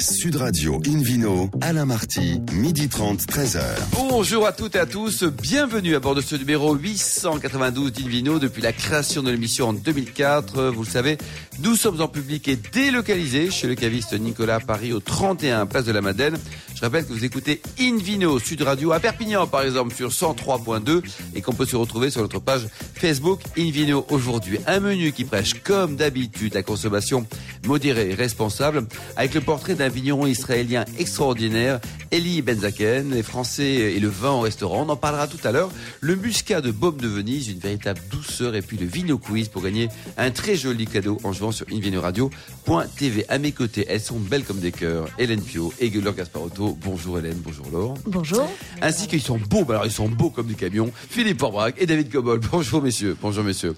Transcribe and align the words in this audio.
Sud 0.00 0.36
Radio 0.36 0.80
Invino, 0.86 1.50
Alain 1.60 1.84
Marty, 1.84 2.40
midi 2.52 2.88
30, 2.88 3.20
13h. 3.22 3.60
Bonjour 3.92 4.46
à 4.46 4.52
toutes 4.52 4.76
et 4.76 4.78
à 4.78 4.86
tous, 4.86 5.24
bienvenue 5.24 5.96
à 5.96 6.00
bord 6.00 6.14
de 6.14 6.20
ce 6.20 6.36
numéro 6.36 6.74
892 6.74 7.92
d'Invino 7.92 8.38
depuis 8.38 8.62
la 8.62 8.72
création 8.72 9.24
de 9.24 9.30
l'émission 9.32 9.70
en 9.70 9.72
2004. 9.72 10.66
Vous 10.70 10.84
le 10.84 10.88
savez, 10.88 11.18
nous 11.60 11.74
sommes 11.74 12.00
en 12.00 12.06
public 12.06 12.46
et 12.46 12.56
délocalisés 12.56 13.50
chez 13.50 13.66
le 13.66 13.74
caviste 13.74 14.12
Nicolas 14.12 14.60
Paris 14.60 14.92
au 14.92 15.00
31 15.00 15.66
Place 15.66 15.84
de 15.84 15.92
la 15.92 16.00
Madeleine. 16.00 16.38
Je 16.78 16.84
rappelle 16.84 17.04
que 17.06 17.12
vous 17.12 17.24
écoutez 17.24 17.60
Invino 17.80 18.38
Sud 18.38 18.62
Radio 18.62 18.92
à 18.92 19.00
Perpignan 19.00 19.48
par 19.48 19.62
exemple 19.62 19.92
sur 19.92 20.10
103.2 20.10 21.02
et 21.34 21.42
qu'on 21.42 21.52
peut 21.52 21.66
se 21.66 21.74
retrouver 21.74 22.08
sur 22.08 22.22
notre 22.22 22.38
page 22.38 22.68
Facebook 22.94 23.40
Invino 23.58 24.06
aujourd'hui. 24.10 24.60
Un 24.64 24.78
menu 24.78 25.10
qui 25.10 25.24
prêche 25.24 25.54
comme 25.64 25.96
d'habitude 25.96 26.54
la 26.54 26.62
consommation 26.62 27.26
modérée 27.66 28.10
et 28.10 28.14
responsable 28.14 28.86
avec 29.16 29.34
le 29.34 29.40
portrait 29.40 29.74
d'un 29.74 29.88
vigneron 29.88 30.28
israélien 30.28 30.84
extraordinaire, 31.00 31.80
Eli 32.12 32.42
Benzaken, 32.42 33.10
les 33.10 33.24
Français 33.24 33.64
et 33.64 33.98
le 33.98 34.08
vin 34.08 34.30
au 34.30 34.40
restaurant. 34.40 34.84
On 34.86 34.88
en 34.88 34.96
parlera 34.96 35.26
tout 35.26 35.44
à 35.44 35.50
l'heure. 35.50 35.70
Le 36.00 36.14
muscat 36.14 36.60
de 36.60 36.70
Baume 36.70 36.98
de 36.98 37.08
Venise, 37.08 37.48
une 37.48 37.58
véritable 37.58 38.00
douceur 38.08 38.54
et 38.54 38.62
puis 38.62 38.76
le 38.76 38.86
Vino 38.86 39.18
Quiz 39.18 39.48
pour 39.48 39.62
gagner 39.62 39.88
un 40.16 40.30
très 40.30 40.54
joli 40.54 40.86
cadeau 40.86 41.18
en 41.24 41.32
jouant 41.32 41.50
sur 41.50 41.66
invinoradio.tv. 41.72 43.24
À 43.28 43.38
mes 43.38 43.50
côtés, 43.50 43.84
elles 43.88 44.00
sont 44.00 44.20
belles 44.20 44.44
comme 44.44 44.60
des 44.60 44.72
cœurs. 44.72 45.08
Hélène 45.18 45.42
Pio 45.42 45.72
et 45.80 45.90
Laure 45.90 46.14
Gasparotto. 46.14 46.67
Bonjour 46.80 47.18
Hélène, 47.18 47.36
bonjour 47.44 47.66
Laure. 47.72 47.94
Bonjour. 48.06 48.48
Ainsi 48.82 49.06
qu'ils 49.06 49.20
sont 49.22 49.38
beaux, 49.38 49.64
bah 49.64 49.74
alors 49.74 49.86
ils 49.86 49.92
sont 49.92 50.08
beaux 50.08 50.30
comme 50.30 50.46
du 50.46 50.54
camion. 50.54 50.90
Philippe 51.10 51.38
Porbrac 51.38 51.74
et 51.78 51.86
David 51.86 52.10
Cobol. 52.10 52.40
Bonjour 52.52 52.82
messieurs. 52.82 53.16
Bonjour 53.20 53.44
messieurs. 53.44 53.74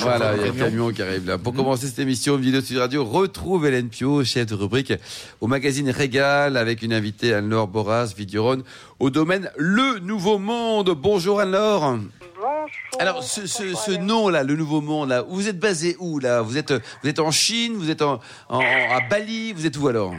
voilà, 0.00 0.34
il 0.36 0.40
y 0.40 0.44
a 0.44 0.46
le 0.46 0.52
camion 0.52 0.90
qui 0.92 1.02
arrive 1.02 1.26
là. 1.26 1.38
Pour 1.38 1.54
commencer 1.54 1.86
cette 1.86 1.98
émission, 1.98 2.36
vidéo 2.36 2.60
Sud 2.60 2.78
Radio, 2.78 3.04
retrouve 3.04 3.66
Hélène 3.66 3.88
Pio, 3.88 4.24
chef 4.24 4.46
de 4.46 4.54
rubrique 4.54 4.92
au 5.40 5.46
magazine 5.46 5.90
Régal 5.90 6.56
avec 6.56 6.82
une 6.82 6.92
invitée 6.92 7.34
Anne-Laure 7.34 7.68
Boras, 7.68 8.12
Videron, 8.16 8.62
au 8.98 9.10
domaine 9.10 9.50
Le 9.56 9.98
Nouveau 10.00 10.38
Monde. 10.38 10.90
Bonjour 11.00 11.40
Anne-Laure. 11.40 11.98
Bonjour. 12.36 13.00
Alors 13.00 13.22
ce, 13.22 13.46
ce, 13.46 13.74
ce 13.74 13.92
nom-là, 13.92 14.42
le 14.42 14.56
Nouveau 14.56 14.80
Monde, 14.80 15.08
là, 15.10 15.22
vous 15.28 15.48
êtes 15.48 15.58
basé 15.58 15.96
où 16.00 16.18
là? 16.18 16.42
Vous 16.42 16.56
êtes 16.58 16.72
vous 17.02 17.08
êtes 17.08 17.18
en 17.20 17.30
Chine, 17.30 17.74
vous 17.76 17.90
êtes 17.90 18.02
en, 18.02 18.20
en- 18.48 18.60
à 18.60 19.00
Bali, 19.08 19.52
vous 19.52 19.66
êtes 19.66 19.76
où 19.78 19.88
alors? 19.88 20.12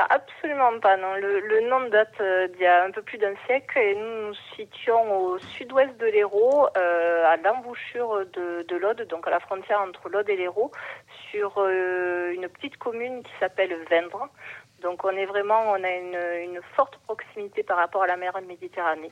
Ah, 0.00 0.06
absolument 0.10 0.78
pas, 0.78 0.96
non. 0.96 1.14
Le, 1.16 1.40
le 1.40 1.68
nom 1.68 1.88
date 1.88 2.14
euh, 2.20 2.46
d'il 2.46 2.60
y 2.60 2.66
a 2.66 2.84
un 2.84 2.92
peu 2.92 3.02
plus 3.02 3.18
d'un 3.18 3.34
siècle 3.46 3.76
et 3.78 3.96
nous 3.96 4.28
nous 4.28 4.34
situons 4.54 5.18
au 5.18 5.38
sud-ouest 5.40 5.98
de 5.98 6.06
l'Hérault, 6.06 6.68
euh, 6.76 7.24
à 7.26 7.36
l'embouchure 7.36 8.24
de, 8.32 8.64
de 8.68 8.76
l'Aude, 8.76 9.04
donc 9.10 9.26
à 9.26 9.30
la 9.30 9.40
frontière 9.40 9.80
entre 9.80 10.08
l'Aude 10.08 10.28
et 10.28 10.36
l'Hérault, 10.36 10.70
sur 11.32 11.54
euh, 11.58 12.32
une 12.32 12.48
petite 12.48 12.76
commune 12.76 13.24
qui 13.24 13.32
s'appelle 13.40 13.74
Vendre. 13.90 14.28
Donc 14.82 15.04
on 15.04 15.10
est 15.10 15.26
vraiment, 15.26 15.72
on 15.72 15.82
a 15.82 15.90
une, 15.90 16.48
une 16.48 16.60
forte 16.76 16.96
proximité 16.98 17.64
par 17.64 17.78
rapport 17.78 18.04
à 18.04 18.06
la 18.06 18.16
mer 18.16 18.38
Méditerranée. 18.46 19.10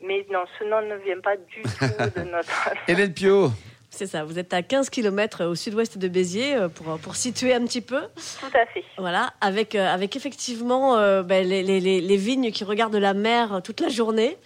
Mais 0.00 0.24
non, 0.30 0.44
ce 0.60 0.62
nom 0.62 0.80
ne 0.82 0.94
vient 0.94 1.20
pas 1.20 1.36
du 1.38 1.62
tout 1.62 2.20
de 2.20 2.22
notre... 2.30 2.70
Hélène 2.86 3.12
Pio. 3.12 3.48
C'est 3.90 4.06
ça, 4.06 4.24
vous 4.24 4.38
êtes 4.38 4.54
à 4.54 4.62
15 4.62 4.88
km 4.88 5.44
au 5.44 5.54
sud-ouest 5.54 5.98
de 5.98 6.08
Béziers, 6.08 6.54
euh, 6.54 6.68
pour, 6.68 6.96
pour 6.98 7.16
situer 7.16 7.52
un 7.54 7.64
petit 7.64 7.80
peu. 7.80 8.00
Tout 8.40 8.56
à 8.56 8.64
fait. 8.66 8.84
Voilà, 8.98 9.32
avec, 9.40 9.74
euh, 9.74 9.86
avec 9.92 10.14
effectivement 10.16 10.96
euh, 10.96 11.22
ben, 11.22 11.46
les, 11.46 11.62
les- 11.62 11.80
les- 11.80 12.00
les 12.00 12.16
vignes 12.16 12.50
qui 12.52 12.62
regardent 12.64 12.94
la 12.96 13.14
mer 13.14 13.54
euh, 13.54 13.60
toute 13.60 13.80
la 13.80 13.88
journée. 13.88 14.36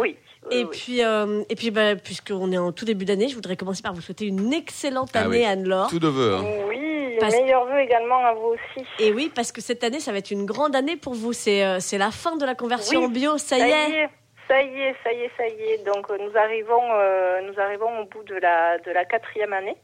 Oui. 0.00 0.16
Et 0.50 0.64
oui. 0.64 0.68
puis, 0.70 1.04
euh, 1.04 1.42
et 1.50 1.56
puis 1.56 1.70
ben, 1.70 1.98
puisqu'on 1.98 2.52
est 2.52 2.58
en 2.58 2.72
tout 2.72 2.84
début 2.84 3.04
d'année, 3.04 3.28
je 3.28 3.34
voudrais 3.34 3.56
commencer 3.56 3.82
par 3.82 3.92
vous 3.92 4.00
souhaiter 4.00 4.26
une 4.26 4.52
excellente 4.52 5.10
Ah 5.14 5.22
année, 5.22 5.38
oui. 5.40 5.44
Anne-Laure. 5.44 5.88
Tout 5.90 5.98
de 5.98 6.08
veut. 6.08 6.34
hein. 6.36 6.44
Oui, 6.68 7.16
Parce- 7.20 7.34
meilleurs 7.34 7.66
vœux 7.66 7.80
également 7.80 8.24
à 8.24 8.32
vous 8.32 8.54
aussi. 8.54 8.86
Et 8.98 9.12
oui, 9.12 9.30
parce 9.34 9.50
que 9.52 9.60
cette 9.60 9.82
année, 9.84 10.00
ça 10.00 10.12
va 10.12 10.18
être 10.18 10.30
une 10.30 10.46
grande 10.46 10.74
année 10.76 10.96
pour 10.96 11.14
vous. 11.14 11.32
C'est 11.32 11.64
euh, 11.64 11.80
c'est 11.80 11.98
la 11.98 12.10
fin 12.12 12.36
de 12.36 12.46
la 12.46 12.54
conversion 12.54 13.00
Oui, 13.00 13.06
en 13.06 13.08
bio, 13.10 13.38
ça, 13.38 13.58
y 13.58 13.70
est. 13.70 14.08
Ça 14.48 14.62
y 14.62 14.80
est, 14.82 14.94
ça 15.02 15.12
y 15.12 15.22
est, 15.22 15.30
ça 15.36 15.46
y 15.48 15.62
est. 15.72 15.84
Donc 15.84 16.08
euh, 16.10 16.18
nous 16.18 16.36
arrivons, 16.36 16.82
euh, 16.92 17.40
nous 17.42 17.58
arrivons 17.60 18.00
au 18.00 18.04
bout 18.04 18.22
de 18.22 18.36
la 18.36 18.78
de 18.78 18.92
la 18.92 19.04
quatrième 19.04 19.52
année. 19.52 19.76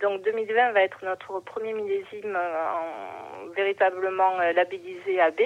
Donc 0.00 0.22
2020 0.22 0.72
va 0.72 0.82
être 0.82 1.04
notre 1.04 1.40
premier 1.40 1.72
millésime 1.74 2.34
euh, 2.34 2.64
en- 2.70 3.50
véritablement 3.54 4.38
labellisé 4.54 5.20
AB. 5.20 5.40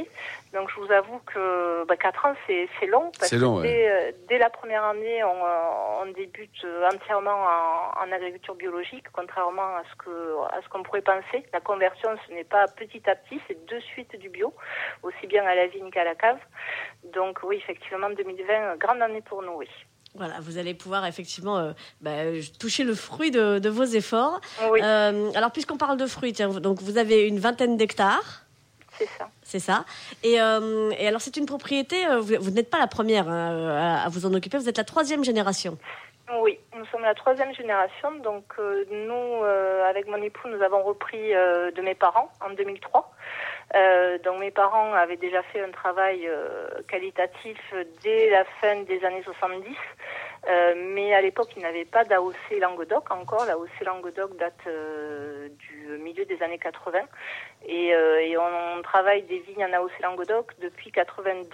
Donc 0.54 0.70
je 0.70 0.80
vous 0.80 0.90
avoue 0.92 1.18
que 1.26 1.84
bah, 1.86 1.96
quatre 1.96 2.24
ans 2.26 2.34
c'est 2.46 2.68
c'est 2.78 2.86
long 2.86 3.10
parce 3.18 3.28
C'est 3.30 3.36
que 3.36 3.42
long, 3.42 3.56
ouais. 3.56 3.62
dès, 3.68 3.88
euh, 3.90 4.12
dès 4.28 4.38
la 4.38 4.50
première 4.50 4.84
année 4.84 5.22
on, 5.24 5.44
euh, 5.44 6.02
on 6.02 6.06
débute 6.12 6.64
euh, 6.64 6.88
entièrement 6.94 7.32
en, 7.32 8.06
en 8.08 8.12
agriculture 8.12 8.54
biologique, 8.54 9.04
contrairement 9.12 9.76
à 9.76 9.82
ce 9.90 9.96
que 9.96 10.10
à 10.56 10.62
ce 10.62 10.68
qu'on 10.68 10.82
pourrait 10.84 11.02
penser. 11.02 11.44
La 11.52 11.60
conversion 11.60 12.10
ce 12.28 12.32
n'est 12.32 12.44
pas 12.44 12.66
petit 12.68 13.02
à 13.10 13.16
petit, 13.16 13.40
c'est 13.48 13.66
de 13.66 13.80
suite 13.80 14.16
du 14.18 14.28
bio, 14.28 14.54
aussi 15.02 15.26
bien 15.26 15.44
à 15.44 15.54
la 15.54 15.66
vigne 15.66 15.90
qu'à 15.90 16.04
la 16.04 16.14
cave. 16.14 16.38
Donc 17.12 17.40
oui, 17.42 17.56
effectivement, 17.56 18.08
2020, 18.10 18.52
euh, 18.52 18.76
grande 18.76 19.02
année 19.02 19.22
pour 19.22 19.42
nous, 19.42 19.52
oui. 19.56 19.68
Voilà, 20.16 20.34
vous 20.40 20.58
allez 20.58 20.74
pouvoir 20.74 21.04
effectivement 21.06 21.58
euh, 21.58 21.72
ben, 22.00 22.40
toucher 22.60 22.84
le 22.84 22.94
fruit 22.94 23.32
de, 23.32 23.58
de 23.58 23.68
vos 23.68 23.82
efforts. 23.82 24.40
Oui, 24.70 24.80
Euh, 24.80 25.32
alors, 25.34 25.50
puisqu'on 25.50 25.76
parle 25.76 25.96
de 25.96 26.06
fruits, 26.06 26.32
tiens, 26.32 26.48
donc 26.50 26.80
vous 26.80 26.98
avez 26.98 27.26
une 27.26 27.40
vingtaine 27.40 27.76
d'hectares. 27.76 28.43
C'est 28.98 29.08
ça. 29.18 29.28
C'est 29.42 29.58
ça. 29.58 29.84
Et, 30.22 30.40
euh, 30.40 30.90
et 30.98 31.08
alors, 31.08 31.20
c'est 31.20 31.36
une 31.36 31.46
propriété, 31.46 32.06
euh, 32.06 32.20
vous, 32.20 32.34
vous 32.40 32.50
n'êtes 32.50 32.70
pas 32.70 32.78
la 32.78 32.86
première 32.86 33.28
hein, 33.28 33.68
à, 33.68 34.04
à 34.04 34.08
vous 34.08 34.26
en 34.26 34.34
occuper, 34.34 34.58
vous 34.58 34.68
êtes 34.68 34.78
la 34.78 34.84
troisième 34.84 35.24
génération. 35.24 35.78
Oui, 36.40 36.58
nous 36.74 36.86
sommes 36.86 37.02
la 37.02 37.14
troisième 37.14 37.54
génération. 37.54 38.12
Donc 38.22 38.44
euh, 38.58 38.84
nous, 38.90 39.44
euh, 39.44 39.88
avec 39.88 40.06
mon 40.06 40.16
époux, 40.16 40.48
nous 40.48 40.62
avons 40.62 40.82
repris 40.82 41.34
euh, 41.34 41.70
de 41.70 41.82
mes 41.82 41.94
parents 41.94 42.30
en 42.40 42.50
2003. 42.50 43.12
Euh, 43.74 44.18
donc 44.18 44.40
mes 44.40 44.50
parents 44.50 44.92
avaient 44.94 45.18
déjà 45.18 45.42
fait 45.42 45.62
un 45.62 45.70
travail 45.70 46.26
euh, 46.26 46.68
qualitatif 46.88 47.58
dès 48.02 48.30
la 48.30 48.44
fin 48.60 48.82
des 48.82 49.04
années 49.04 49.22
70. 49.22 49.76
Euh, 50.48 50.74
mais 50.94 51.14
à 51.14 51.22
l'époque, 51.22 51.50
ils 51.56 51.62
n'avaient 51.62 51.84
pas 51.84 52.04
d'AOC 52.04 52.34
Languedoc 52.60 53.10
encore. 53.10 53.44
L'AOC 53.46 53.84
Languedoc 53.84 54.36
date 54.36 54.52
euh, 54.66 55.48
du 55.48 55.98
milieu 56.02 56.24
des 56.24 56.42
années 56.42 56.58
80. 56.58 56.98
Et, 57.66 57.94
euh, 57.94 58.40
on, 58.76 58.82
travaille 58.82 59.22
des 59.22 59.38
vignes 59.38 59.64
en 59.64 59.72
AOC 59.72 59.92
Languedoc 60.02 60.52
depuis 60.60 60.90
92. 60.90 61.48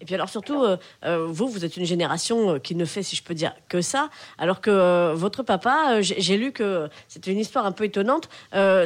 Et 0.00 0.04
puis 0.04 0.14
alors 0.14 0.28
surtout, 0.28 0.64
vous, 1.02 1.48
vous 1.48 1.64
êtes 1.64 1.76
une 1.76 1.84
génération 1.84 2.60
qui 2.60 2.76
ne 2.76 2.84
fait, 2.84 3.02
si 3.02 3.16
je 3.16 3.24
peux 3.24 3.34
dire, 3.34 3.52
que 3.68 3.80
ça, 3.80 4.10
alors 4.38 4.60
que 4.60 5.12
votre 5.14 5.42
papa, 5.42 6.00
j'ai 6.00 6.36
lu 6.36 6.52
que 6.52 6.88
c'était 7.08 7.32
une 7.32 7.40
histoire 7.40 7.66
un 7.66 7.72
peu 7.72 7.82
étonnante. 7.82 8.28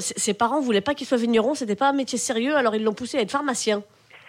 Ses 0.00 0.32
parents 0.32 0.62
voulaient 0.62 0.80
pas 0.80 0.94
qu'il 0.94 1.06
soit 1.06 1.18
vigneron, 1.18 1.54
c'était 1.54 1.76
pas 1.76 1.90
un 1.90 1.92
métier 1.92 2.16
sérieux, 2.16 2.56
alors 2.56 2.74
ils 2.74 2.82
l'ont 2.82 2.94
poussé 2.94 3.18
à 3.18 3.20
être 3.20 3.30
pharmacien. 3.30 3.82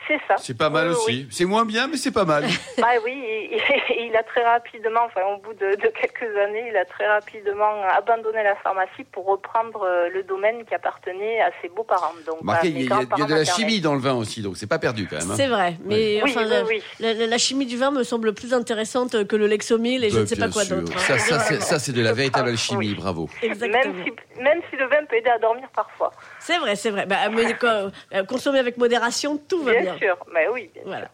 C'est 0.07 0.19
ça. 0.27 0.35
C'est 0.37 0.57
pas 0.57 0.69
mal 0.69 0.87
Oui, 0.89 0.93
aussi. 0.95 1.05
oui. 1.11 1.27
C'est 1.31 1.45
moins 1.45 1.65
bien, 1.65 1.87
mais 1.87 1.97
c'est 1.97 2.11
pas 2.11 2.25
mal. 2.25 2.43
Ah 2.85 2.95
oui, 3.05 3.49
il 3.99 4.15
a 4.15 4.23
très 4.23 4.43
rapidement, 4.43 5.01
enfin 5.05 5.21
au 5.33 5.37
bout 5.41 5.53
de, 5.53 5.75
de 5.75 5.87
quelques 5.89 6.37
années, 6.37 6.65
il 6.69 6.75
a 6.75 6.83
très 6.85 7.07
rapidement 7.07 7.71
abandonné 7.95 8.43
la 8.43 8.55
pharmacie 8.57 9.03
pour 9.11 9.25
reprendre 9.25 9.83
euh, 9.83 10.09
le 10.09 10.23
domaine 10.23 10.65
qui 10.65 10.73
appartenait 10.75 11.39
à 11.41 11.49
ses 11.61 11.69
beaux-parents. 11.69 12.13
Donc, 12.25 12.41
Marqué, 12.43 12.67
à 12.67 12.69
il 12.71 12.81
y, 12.83 12.91
a- 12.91 13.01
y 13.17 13.21
y 13.21 13.25
de 13.25 13.33
la 13.33 13.45
chimie 13.45 13.79
dans 13.81 13.93
le 13.93 13.99
vin 14.01 14.13
aussi, 14.15 14.41
donc 14.41 14.57
c'est 14.57 14.67
pas 14.67 14.79
perdu 14.79 15.07
quand 15.07 15.17
même. 15.17 15.31
hein. 15.31 15.35
C'est 15.37 15.47
vrai, 15.47 15.75
mais 15.85 16.21
Oui, 16.23 16.31
enfin, 16.31 16.43
oui, 16.43 16.49
la, 16.49 16.63
oui. 16.63 16.83
la- 16.99 17.13
la 17.27 17.37
chimie 17.37 17.65
du 17.65 17.77
vin 17.77 17.91
me 17.91 18.03
semble 18.03 18.33
plus 18.33 18.53
intéressante 18.53 19.25
que 19.27 19.35
le 19.35 19.47
Lexomil 19.47 20.03
et 20.03 20.09
je 20.09 20.15
Bah, 20.15 20.21
ne 20.21 20.25
sais 20.25 20.35
pas 20.35 20.49
quoi 20.49 20.65
d'autre. 20.65 20.91
hein. 20.95 20.99
Ça, 20.99 21.17
ça, 21.17 21.39
c'est- 21.39 21.61
ça, 21.61 21.79
c'est 21.79 21.93
de 21.93 22.01
la 22.01 22.13
véritable 22.13 22.49
alchimie, 22.49 22.89
oui. 22.89 22.95
bravo. 22.95 23.29
Exactement. 23.41 23.93
Même 23.93 24.03
si, 24.05 24.41
même 24.41 24.61
si 24.69 24.75
le 24.75 24.85
vin 24.87 25.05
peut 25.09 25.15
aider 25.15 25.29
à 25.29 25.39
dormir 25.39 25.67
parfois. 25.75 26.11
C'est 26.39 26.57
vrai, 26.57 26.75
c'est 26.75 26.89
vrai. 26.89 27.05
Bah, 27.05 27.29
mais 27.31 27.53
quoi, 27.57 27.91
euh, 28.13 28.23
consommer 28.27 28.59
avec 28.59 28.77
modération, 28.77 29.37
tout 29.49 29.63
va 29.63 29.71
Bien, 29.73 29.92
bien. 29.97 30.07
sûr, 30.07 30.17
mais 30.31 30.47
oui. 30.47 30.71
bien 30.73 30.83
Voilà. 30.85 31.07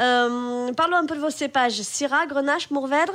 Euh, 0.00 0.72
parlons 0.74 0.96
un 0.96 1.06
peu 1.06 1.14
de 1.14 1.20
vos 1.20 1.30
cépages. 1.30 1.80
Syrah, 1.80 2.26
Grenache, 2.26 2.70
Mourvèdre? 2.70 3.14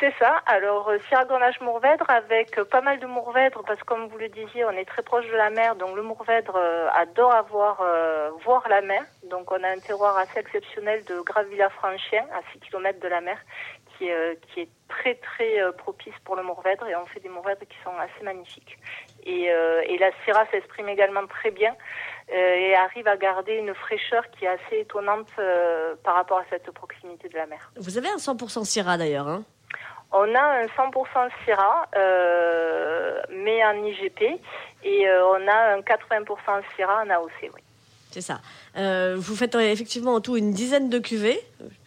C'est 0.00 0.14
ça. 0.18 0.40
Alors, 0.46 0.88
euh, 0.88 0.98
Syrah 1.08 1.26
Grenache 1.26 1.60
Mourvèdre 1.60 2.08
avec 2.08 2.58
euh, 2.58 2.64
pas 2.64 2.80
mal 2.80 2.98
de 3.00 3.06
Mourvèdre 3.06 3.62
parce 3.66 3.78
que 3.80 3.84
comme 3.84 4.08
vous 4.08 4.16
le 4.16 4.30
disiez, 4.30 4.64
on 4.64 4.70
est 4.70 4.86
très 4.86 5.02
proche 5.02 5.26
de 5.26 5.36
la 5.36 5.50
mer. 5.50 5.76
Donc, 5.76 5.94
le 5.94 6.02
Mourvèdre 6.02 6.56
adore 6.94 7.34
avoir, 7.34 7.80
euh, 7.82 8.30
voir 8.42 8.66
la 8.68 8.80
mer. 8.80 9.02
Donc, 9.24 9.52
on 9.52 9.62
a 9.62 9.68
un 9.68 9.78
terroir 9.78 10.16
assez 10.16 10.38
exceptionnel 10.38 11.04
de 11.04 11.20
Gravilla-Franchien 11.20 12.24
à 12.32 12.40
6 12.52 12.60
km 12.60 12.98
de 12.98 13.08
la 13.08 13.20
mer 13.20 13.36
qui, 13.98 14.06
est, 14.06 14.14
euh, 14.14 14.34
qui 14.48 14.60
est 14.60 14.68
très, 14.88 15.16
très 15.16 15.60
euh, 15.60 15.72
propice 15.72 16.14
pour 16.24 16.34
le 16.34 16.42
Mourvèdre 16.42 16.86
et 16.86 16.96
on 16.96 17.04
fait 17.06 17.20
des 17.20 17.28
Mourvèdres 17.28 17.66
qui 17.68 17.76
sont 17.84 17.96
assez 17.98 18.24
magnifiques. 18.24 18.78
Et, 19.24 19.48
et 19.48 19.98
la 19.98 20.10
Syrah 20.24 20.46
s'exprime 20.50 20.88
également 20.88 21.26
très 21.26 21.50
bien 21.50 21.76
et 22.32 22.74
arrive 22.74 23.06
à 23.08 23.16
garder 23.16 23.54
une 23.54 23.74
fraîcheur 23.74 24.22
qui 24.30 24.44
est 24.44 24.48
assez 24.48 24.80
étonnante 24.80 25.28
euh, 25.38 25.94
par 26.04 26.14
rapport 26.14 26.38
à 26.38 26.44
cette 26.50 26.70
proximité 26.70 27.28
de 27.28 27.34
la 27.36 27.46
mer. 27.46 27.70
Vous 27.76 27.98
avez 27.98 28.08
un 28.08 28.16
100% 28.16 28.64
Syrah 28.64 28.96
d'ailleurs. 28.96 29.28
Hein? 29.28 29.42
On 30.12 30.34
a 30.34 30.42
un 30.62 30.66
100% 30.66 31.28
Syrah, 31.44 31.86
euh, 31.96 33.20
mais 33.30 33.64
en 33.64 33.84
IGP, 33.84 34.22
et 34.82 35.08
euh, 35.08 35.24
on 35.26 35.46
a 35.48 35.74
un 35.76 35.80
80% 35.80 36.62
Syrah 36.76 37.02
en 37.04 37.10
AOC, 37.10 37.30
oui. 37.54 37.60
C'est 38.12 38.20
ça. 38.20 38.40
Euh, 38.76 39.14
vous 39.16 39.36
faites 39.36 39.54
euh, 39.54 39.60
effectivement 39.60 40.14
en 40.14 40.20
tout 40.20 40.36
une 40.36 40.50
dizaine 40.52 40.88
de 40.90 40.98
cuvées. 40.98 41.40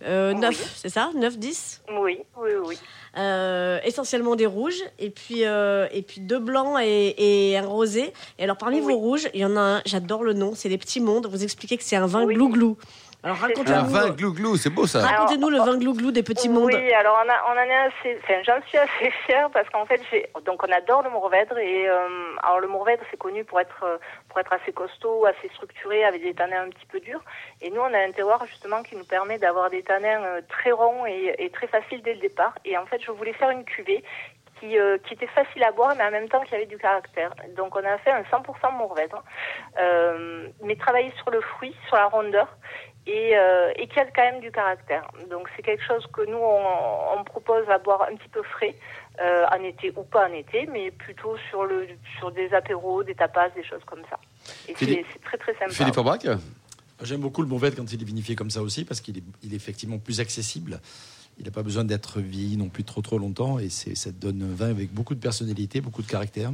Euh, 0.05 0.31
Oui. 0.33 0.39
9, 0.39 0.55
c'est 0.55 0.87
ça? 0.89 1.09
9, 1.15 1.37
10 1.37 1.83
Oui, 1.99 2.19
oui, 2.37 2.51
oui. 2.65 2.79
Euh, 3.15 3.79
essentiellement 3.85 4.35
des 4.35 4.47
rouges 4.47 4.81
et 4.97 5.11
puis 5.11 5.45
euh, 5.45 5.87
et 5.91 6.01
puis 6.01 6.19
deux 6.19 6.39
blancs 6.39 6.79
et, 6.81 7.51
et 7.51 7.57
un 7.59 7.65
rosé. 7.65 8.11
Et 8.39 8.43
alors 8.43 8.57
parmi 8.57 8.77
Oui. 8.81 8.91
vos 8.93 8.97
rouges, 8.97 9.27
il 9.35 9.41
y 9.41 9.45
en 9.45 9.55
a 9.55 9.59
un, 9.61 9.81
j'adore 9.85 10.23
le 10.23 10.33
nom, 10.33 10.53
c'est 10.55 10.67
les 10.67 10.79
petits 10.79 10.99
mondes. 10.99 11.27
Vous 11.27 11.43
expliquez 11.43 11.77
que 11.77 11.83
c'est 11.83 11.95
un 11.95 12.07
vin 12.07 12.25
Oui. 12.25 12.33
glouglou. 12.33 12.75
Alors 13.23 13.37
C'est 13.37 13.43
racontez-nous. 13.43 13.77
Un 13.77 13.83
vin 13.83 14.09
glou-glou, 14.09 14.57
c'est 14.57 14.69
beau 14.69 14.85
ça. 14.85 14.99
Racontez-nous 14.99 15.49
le 15.49 15.57
vin 15.57 15.77
glouglou 15.77 16.11
des 16.11 16.23
petits 16.23 16.49
mondes. 16.49 16.73
Oui, 16.73 16.93
alors 16.93 17.17
on, 17.25 17.29
a, 17.29 17.53
on 17.53 17.57
en 17.57 17.63
est 17.63 17.73
assez, 17.73 18.19
enfin, 18.21 18.41
j'en 18.45 18.61
suis 18.67 18.77
assez 18.77 19.11
fière 19.25 19.49
parce 19.51 19.69
qu'en 19.69 19.85
fait, 19.85 20.01
j'ai, 20.11 20.27
donc 20.45 20.61
on 20.61 20.71
adore 20.71 21.03
le 21.03 21.09
Mourvèdre 21.09 21.57
et 21.57 21.87
euh, 21.87 22.07
alors 22.43 22.59
le 22.59 22.67
Mourvèdre 22.67 23.01
c'est 23.09 23.17
connu 23.17 23.45
pour 23.45 23.61
être 23.61 23.83
euh, 23.83 23.97
pour 24.27 24.39
être 24.39 24.51
assez 24.51 24.73
costaud, 24.73 25.25
assez 25.25 25.47
structuré, 25.53 26.03
avec 26.03 26.21
des 26.21 26.33
tanins 26.33 26.63
un 26.63 26.69
petit 26.69 26.85
peu 26.85 26.99
durs. 26.99 27.21
Et 27.61 27.69
nous, 27.69 27.79
on 27.79 27.93
a 27.93 27.99
un 27.99 28.11
terroir 28.11 28.45
justement 28.45 28.83
qui 28.83 28.97
nous 28.97 29.05
permet 29.05 29.39
d'avoir 29.39 29.69
des 29.69 29.83
tanins 29.83 30.21
euh, 30.23 30.41
très 30.49 30.71
ronds 30.71 31.05
et, 31.05 31.33
et 31.39 31.49
très 31.49 31.67
faciles 31.67 32.01
dès 32.01 32.15
le 32.15 32.19
départ. 32.19 32.53
Et 32.65 32.77
en 32.77 32.85
fait, 32.85 33.01
je 33.01 33.11
voulais 33.11 33.33
faire 33.33 33.51
une 33.51 33.63
cuvée 33.63 34.03
qui, 34.63 34.77
euh, 34.79 34.97
qui 35.05 35.13
était 35.13 35.27
facile 35.27 35.63
à 35.63 35.71
boire, 35.71 35.93
mais 35.97 36.03
en 36.03 36.11
même 36.11 36.29
temps 36.29 36.41
qui 36.41 36.55
avait 36.55 36.65
du 36.65 36.77
caractère. 36.77 37.33
Donc 37.55 37.75
on 37.75 37.83
a 37.85 37.97
fait 37.99 38.11
un 38.11 38.23
100% 38.23 38.77
Mourvèdre, 38.77 39.23
euh, 39.79 40.47
mais 40.61 40.75
travaillé 40.75 41.11
sur 41.17 41.31
le 41.31 41.41
fruit, 41.41 41.75
sur 41.87 41.97
la 41.97 42.05
rondeur 42.05 42.47
et, 43.05 43.37
euh, 43.37 43.71
et 43.75 43.87
qui 43.87 43.99
a 43.99 44.05
quand 44.05 44.23
même 44.31 44.41
du 44.41 44.51
caractère. 44.51 45.05
Donc 45.29 45.47
c'est 45.55 45.61
quelque 45.61 45.83
chose 45.85 46.05
que 46.13 46.21
nous 46.25 46.37
on, 46.37 47.19
on 47.19 47.23
propose 47.23 47.67
à 47.69 47.77
boire 47.77 48.03
un 48.11 48.15
petit 48.15 48.29
peu 48.29 48.43
frais 48.43 48.75
euh, 49.21 49.45
en 49.51 49.63
été 49.63 49.91
ou 49.95 50.03
pas 50.03 50.27
en 50.29 50.33
été, 50.33 50.67
mais 50.71 50.91
plutôt 50.91 51.35
sur 51.49 51.65
le 51.65 51.87
sur 52.17 52.31
des 52.31 52.53
apéros, 52.53 53.03
des 53.03 53.15
tapas, 53.15 53.49
des 53.49 53.63
choses 53.63 53.83
comme 53.85 54.01
ça. 54.09 54.19
Et 54.67 54.73
c'est 54.77 54.85
Philippe- 54.85 55.05
c'est 55.13 55.23
très 55.23 55.37
très 55.37 55.53
sympa. 55.53 55.71
Philippe 55.71 55.97
Aubrac 55.97 56.27
J'aime 57.01 57.21
beaucoup 57.21 57.41
le 57.41 57.47
Mourvèdre 57.49 57.75
quand 57.75 57.91
il 57.91 58.01
est 58.01 58.05
vinifié 58.05 58.35
comme 58.35 58.49
ça 58.51 58.61
aussi, 58.61 58.85
parce 58.85 59.01
qu'il 59.01 59.17
est, 59.17 59.23
il 59.43 59.51
est 59.51 59.57
effectivement 59.57 59.97
plus 59.97 60.21
accessible. 60.21 60.79
Il 61.37 61.43
n'a 61.43 61.51
pas 61.51 61.63
besoin 61.63 61.83
d'être 61.83 62.19
vieilli 62.21 62.55
non 62.55 62.69
plus 62.69 62.85
trop 62.85 63.01
trop 63.01 63.17
longtemps, 63.17 63.59
et 63.59 63.67
c'est, 63.69 63.95
ça 63.95 64.11
te 64.11 64.15
donne 64.15 64.41
un 64.43 64.55
vin 64.55 64.69
avec 64.69 64.93
beaucoup 64.93 65.15
de 65.15 65.19
personnalité, 65.19 65.81
beaucoup 65.81 66.01
de 66.03 66.07
caractère, 66.07 66.51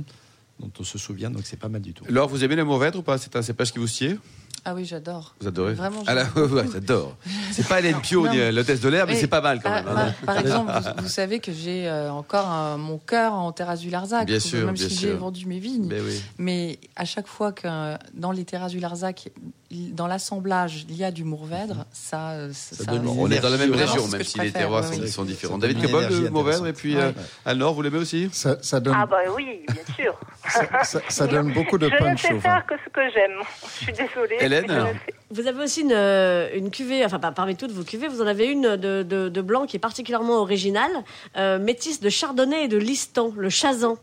dont 0.59 0.71
on 0.79 0.83
se 0.83 0.97
souvient, 0.97 1.29
donc 1.29 1.41
c'est 1.45 1.59
pas 1.59 1.67
mal 1.67 1.81
du 1.81 1.93
tout. 1.93 2.03
Laure, 2.09 2.29
vous 2.29 2.43
aimez 2.43 2.55
le 2.55 2.63
Mourvèdre 2.63 2.99
ou 2.99 3.03
pas? 3.03 3.17
C'est 3.19 3.35
un 3.35 3.41
cépage 3.43 3.71
qui 3.73 3.77
vous 3.79 3.87
sied? 3.87 4.17
Ah 4.65 4.73
oui, 4.75 4.85
j'adore. 4.85 5.35
Vous 5.39 5.47
adorez 5.47 5.73
Vraiment, 5.73 6.03
Ah 6.07 6.13
là, 6.13 6.25
ouais, 6.35 6.65
j'adore. 6.71 7.15
C'est 7.51 7.67
pas 7.67 7.79
Hélène 7.79 7.99
Pio 8.01 8.27
ni 8.27 8.39
euh, 8.39 8.51
l'hôtesse 8.51 8.81
de 8.81 8.89
l'air, 8.89 9.05
mais 9.07 9.13
Mais 9.13 9.19
c'est 9.19 9.27
pas 9.27 9.41
mal 9.41 9.59
quand 9.61 9.69
par, 9.69 9.83
même. 9.83 9.97
hein. 9.97 10.13
par- 10.25 10.37
exemple, 10.39 10.71
vous, 10.97 11.03
vous 11.03 11.09
savez 11.09 11.39
que 11.39 11.51
j'ai 11.51 11.87
euh, 11.87 12.11
encore 12.11 12.47
un- 12.47 12.77
mon 12.77 12.97
cœur 12.97 13.33
en 13.33 13.51
terrasse 13.51 13.79
du 13.79 13.89
Larzac, 13.89 14.25
Bien 14.27 14.39
sûr, 14.39 14.65
même 14.65 14.75
bien 14.75 14.87
si 14.89 14.95
sûr. 14.95 15.09
j'ai 15.09 15.15
vendu 15.15 15.45
mes 15.45 15.59
vignes. 15.59 15.87
Mais 15.89 16.01
oui. 16.01 16.21
Mais 16.37 16.79
à 16.95 17.05
chaque 17.05 17.27
fois 17.27 17.51
que 17.51 17.67
dans 18.13 18.31
les 18.31 18.43
terrasses 18.45 18.71
du 18.71 18.79
Larzac, 18.79 19.29
dans 19.71 20.07
l'assemblage, 20.07 20.85
il 20.89 20.95
y 20.97 21.03
a 21.03 21.11
du 21.11 21.23
Mourvèdre, 21.23 21.85
ça, 21.93 22.31
euh, 22.31 22.49
ça, 22.53 22.83
donne 22.85 23.03
Bon, 23.03 23.13
une 23.13 23.19
on 23.19 23.31
est 23.31 23.39
dans 23.39 23.49
la 23.49 23.57
même 23.57 23.73
région, 23.73 24.07
même 24.07 24.23
si 24.23 24.39
les 24.39 24.51
terroirs 24.51 24.83
sont, 24.83 24.99
oui. 24.99 25.09
sont 25.09 25.23
différents. 25.23 25.55
Ça 25.59 25.67
David 25.67 25.83
énergie 25.85 26.21
le 26.21 26.29
Mourvèdre, 26.31 26.65
et 26.67 26.73
puis 26.73 26.97
euh, 26.97 27.11
Anne-Laure, 27.45 27.73
vous 27.75 27.81
l'aimez 27.83 27.99
aussi 27.99 28.29
Ça, 28.33 28.57
ça 28.61 28.79
donne, 28.79 28.95
Ah 28.97 29.05
bah 29.05 29.17
oui, 29.35 29.61
bien 29.71 29.95
sûr. 29.95 30.19
Ça, 30.49 30.83
ça- 30.83 30.99
ça 31.07 31.27
donne 31.27 31.53
beaucoup 31.53 31.77
de 31.77 31.87
je 31.89 31.93
ne 31.93 31.99
punch 31.99 32.21
sais 32.21 32.33
au 32.33 32.37
vin. 32.37 32.41
faire 32.41 32.65
que 32.65 32.75
ce 32.83 32.89
que 32.89 33.09
j'aime. 33.11 33.39
Je 33.61 33.67
suis 33.83 33.93
désolée. 33.93 34.37
Hélène 34.39 34.65
je 34.67 34.73
ne 34.73 34.93
Vous 35.41 35.47
avez 35.47 35.63
aussi 35.63 35.81
une, 35.81 35.93
euh, 35.93 36.49
une 36.53 36.71
cuvée, 36.71 37.05
enfin 37.05 37.19
parmi 37.19 37.55
toutes 37.55 37.71
vos 37.71 37.83
cuvées, 37.83 38.07
vous 38.07 38.21
en 38.21 38.27
avez 38.27 38.47
une 38.47 38.75
de, 38.75 39.03
de, 39.03 39.29
de 39.29 39.41
blanc 39.41 39.65
qui 39.65 39.77
est 39.77 39.79
particulièrement 39.79 40.37
originale, 40.41 40.91
euh, 41.37 41.59
métisse 41.59 42.01
de 42.01 42.09
chardonnay 42.09 42.65
et 42.65 42.67
de 42.67 42.77
listan, 42.77 43.31
le 43.37 43.49
chazan. 43.49 43.97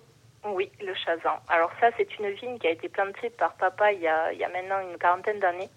Oui, 0.49 0.71
le 0.81 0.95
Chazan. 0.95 1.37
Alors 1.49 1.73
ça, 1.81 1.89
c'est 1.97 2.09
une 2.21 2.31
vigne 2.31 2.57
qui 2.59 2.69
a 2.69 2.71
été 2.71 2.89
plantée 2.89 3.31
par 3.31 3.55
papa 3.55 3.91
il 3.93 4.01
y 4.01 4.07
a, 4.07 4.33
il 4.33 4.39
y 4.39 4.45
a 4.45 4.49
maintenant 4.49 4.77
une 4.91 4.97
quarantaine 4.97 5.41
d'années. 5.41 5.69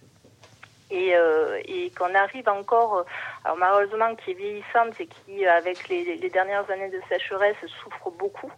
Et, 0.92 1.12
euh, 1.16 1.60
et 1.66 1.92
qu'on 1.92 2.13
arrive 2.16 2.50
encore, 2.50 3.06
alors 3.45 3.57
malheureusement 3.57 4.16
qui 4.16 4.31
est 4.31 4.33
vieillissante 4.33 5.00
et 5.00 5.06
qui, 5.07 5.45
avec 5.45 5.88
les, 5.88 6.16
les 6.18 6.30
dernières 6.31 6.68
années 6.71 6.89
de 6.89 7.00
sécheresse, 7.07 7.56
souffre 7.83 8.10
beaucoup. 8.18 8.51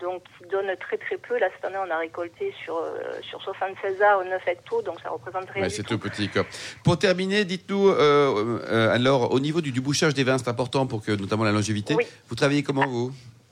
Donc 0.00 0.22
qui 0.38 0.46
donne 0.48 0.70
très 0.76 0.96
très 0.96 1.16
peu. 1.16 1.38
Là, 1.38 1.48
cette 1.54 1.64
année, 1.64 1.78
on 1.84 1.90
a 1.90 1.98
récolté 1.98 2.54
sur, 2.64 2.76
euh, 2.76 3.20
sur 3.22 3.42
76 3.42 4.00
arts 4.02 4.24
9 4.24 4.42
hectos, 4.46 4.82
donc 4.82 5.00
ça 5.00 5.10
représente 5.10 5.50
rien 5.50 5.64
Ouais, 5.64 5.70
c'est 5.70 5.82
tout. 5.82 5.98
petit. 5.98 6.28
Quoi. 6.28 6.44
Pour 6.84 6.98
terminer, 6.98 7.44
dites-nous, 7.44 7.88
euh, 7.88 8.60
euh, 8.70 8.94
alors, 8.94 9.32
au 9.32 9.40
niveau 9.40 9.60
du, 9.60 9.72
du 9.72 9.80
bouchage 9.80 10.14
des 10.14 10.22
vins, 10.24 10.38
c'est 10.38 10.48
important 10.48 10.86
pour 10.86 11.04
que, 11.04 11.10
notamment 11.12 11.44
la 11.44 11.52
longévité. 11.52 11.94
Oui. 11.96 12.06
Vous 12.28 12.36
travaillez 12.36 12.62
comment, 12.62 12.86
vous? 12.86 13.10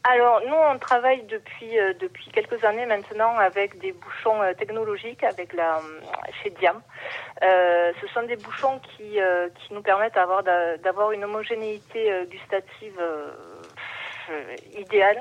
Alors, 0.08 0.40
nous, 0.46 0.54
on 0.54 0.78
travaille 0.78 1.24
depuis, 1.24 1.76
euh, 1.80 1.92
depuis 2.00 2.30
quelques 2.30 2.62
années 2.64 2.86
maintenant 2.86 3.36
avec 3.38 3.76
des 3.80 3.90
bouchons 3.90 4.40
euh, 4.40 4.52
technologiques 4.54 5.24
avec 5.24 5.52
la, 5.52 5.80
chez 6.44 6.50
Diam. 6.50 6.80
Euh, 7.42 7.92
ce 8.00 8.06
sont 8.14 8.22
des 8.22 8.36
bouchons 8.36 8.78
qui, 8.96 9.18
qui 9.58 9.74
nous 9.74 9.82
permettent 9.82 10.14
d'avoir, 10.14 10.44
d'a- 10.44 10.76
d'avoir 10.76 11.10
une 11.10 11.24
homogénéité 11.24 12.12
gustative 12.30 13.00
idéale 14.78 15.18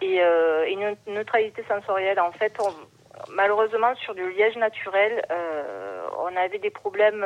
et, 0.00 0.22
euh, 0.22 0.66
une 0.68 0.96
neutralité 1.06 1.64
sensorielle. 1.68 2.20
En 2.20 2.32
fait, 2.32 2.52
on- 2.60 2.74
malheureusement, 3.28 3.94
sur 3.96 4.14
du 4.14 4.30
liège 4.30 4.56
naturel, 4.56 5.24
euh, 5.30 6.06
on 6.18 6.36
avait 6.36 6.58
des 6.58 6.70
problèmes. 6.70 7.24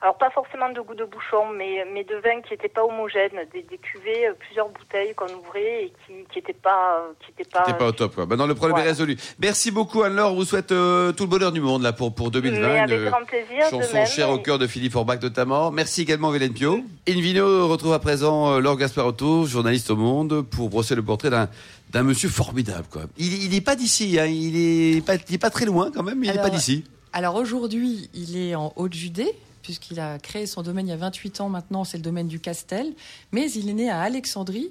Alors 0.00 0.16
pas 0.16 0.30
forcément 0.30 0.70
de 0.72 0.80
goût 0.80 0.94
de 0.94 1.04
bouchon, 1.04 1.50
mais, 1.56 1.84
mais 1.92 2.04
de 2.04 2.14
vin 2.16 2.40
qui 2.42 2.52
n'étaient 2.52 2.68
pas 2.68 2.84
homogènes, 2.84 3.30
des, 3.52 3.62
des 3.62 3.78
cuvées, 3.78 4.28
euh, 4.28 4.32
plusieurs 4.38 4.68
bouteilles 4.68 5.14
qu'on 5.14 5.26
ouvrait 5.26 5.84
et 5.86 5.92
qui 6.06 6.12
qui 6.32 6.38
n'étaient 6.38 6.52
pas 6.52 6.98
euh, 7.00 7.12
qui 7.20 7.32
étaient 7.32 7.50
pas. 7.50 7.62
Pas 7.72 7.86
au 7.88 7.92
top, 7.92 8.14
quoi. 8.14 8.26
Maintenant, 8.26 8.46
le 8.46 8.54
problème 8.54 8.76
Voilà. 8.76 8.86
est 8.86 8.92
résolu. 8.92 9.16
Merci 9.40 9.70
beaucoup, 9.70 10.02
Anne-Laure. 10.02 10.32
On 10.32 10.36
vous 10.36 10.44
souhaite 10.44 10.70
euh, 10.72 11.12
tout 11.12 11.24
le 11.24 11.28
bonheur 11.30 11.50
du 11.52 11.60
monde, 11.60 11.82
là, 11.82 11.92
pour, 11.92 12.14
pour 12.14 12.30
2020. 12.30 12.60
mais 12.60 12.78
avec 12.78 12.98
Une, 13.00 13.06
grand 13.10 13.24
plaisir. 13.24 13.64
chanson 13.70 13.94
même. 13.94 14.06
chère 14.06 14.30
au 14.30 14.38
cœur 14.38 14.58
de 14.58 14.66
Philippe 14.66 14.94
Orbach, 14.94 15.18
notamment. 15.20 15.70
Merci 15.72 16.02
également, 16.02 16.32
Hélène 16.34 16.52
Pio. 16.52 16.80
Invino 17.08 17.66
retrouve 17.68 17.92
à 17.92 17.98
présent 17.98 18.58
Laure 18.60 18.76
Gasparotto, 18.76 19.46
journaliste 19.46 19.90
au 19.90 19.96
Monde, 19.96 20.42
pour 20.42 20.68
brosser 20.68 20.94
le 20.94 21.02
portrait 21.02 21.30
d'un 21.30 21.48
d'un 21.90 22.02
monsieur 22.02 22.28
formidable, 22.28 22.84
quoi. 22.90 23.02
Il, 23.16 23.44
il 23.44 23.54
est 23.54 23.62
pas 23.62 23.74
d'ici, 23.74 24.18
hein. 24.20 24.26
Il 24.26 24.96
est 24.98 25.00
pas, 25.00 25.14
il 25.28 25.34
est 25.34 25.38
pas 25.38 25.48
très 25.48 25.64
loin, 25.64 25.90
quand 25.92 26.02
même, 26.02 26.18
mais 26.18 26.26
il 26.26 26.28
est 26.28 26.32
Alors, 26.34 26.44
pas 26.44 26.50
d'ici. 26.50 26.84
Alors 27.14 27.34
aujourd'hui, 27.36 28.10
il 28.12 28.36
est 28.36 28.54
en 28.54 28.74
Haute-Judée, 28.76 29.32
puisqu'il 29.68 30.00
a 30.00 30.18
créé 30.18 30.46
son 30.46 30.62
domaine 30.62 30.86
il 30.86 30.90
y 30.90 30.94
a 30.94 30.96
28 30.96 31.42
ans 31.42 31.50
maintenant, 31.50 31.84
c'est 31.84 31.98
le 31.98 32.02
domaine 32.02 32.26
du 32.26 32.40
Castel. 32.40 32.94
Mais 33.32 33.50
il 33.52 33.68
est 33.68 33.74
né 33.74 33.90
à 33.90 34.00
Alexandrie 34.00 34.70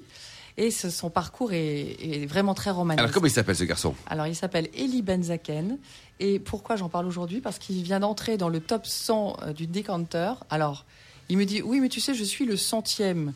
et 0.56 0.72
ce- 0.72 0.90
son 0.90 1.08
parcours 1.08 1.52
est, 1.52 1.96
est 2.02 2.26
vraiment 2.26 2.52
très 2.52 2.70
romanesque. 2.72 2.98
Alors, 2.98 3.12
comment 3.12 3.26
il 3.26 3.30
s'appelle, 3.30 3.54
ce 3.54 3.62
garçon? 3.62 3.94
Alors, 4.08 4.26
il 4.26 4.34
s'appelle 4.34 4.68
Eli 4.74 5.02
Benzaken. 5.02 5.78
Et 6.18 6.40
pourquoi 6.40 6.74
j'en 6.74 6.88
parle 6.88 7.06
aujourd'hui? 7.06 7.40
Parce 7.40 7.60
qu'il 7.60 7.80
vient 7.84 8.00
d'entrer 8.00 8.36
dans 8.38 8.48
le 8.48 8.58
top 8.58 8.86
100 8.86 9.36
euh, 9.42 9.52
du 9.52 9.68
décanteur. 9.68 10.42
Alors, 10.50 10.84
il 11.28 11.36
me 11.38 11.44
dit 11.44 11.62
Oui, 11.62 11.80
mais 11.80 11.88
tu 11.88 12.00
sais, 12.00 12.14
je 12.14 12.24
suis 12.24 12.44
le 12.46 12.56
centième. 12.56 13.32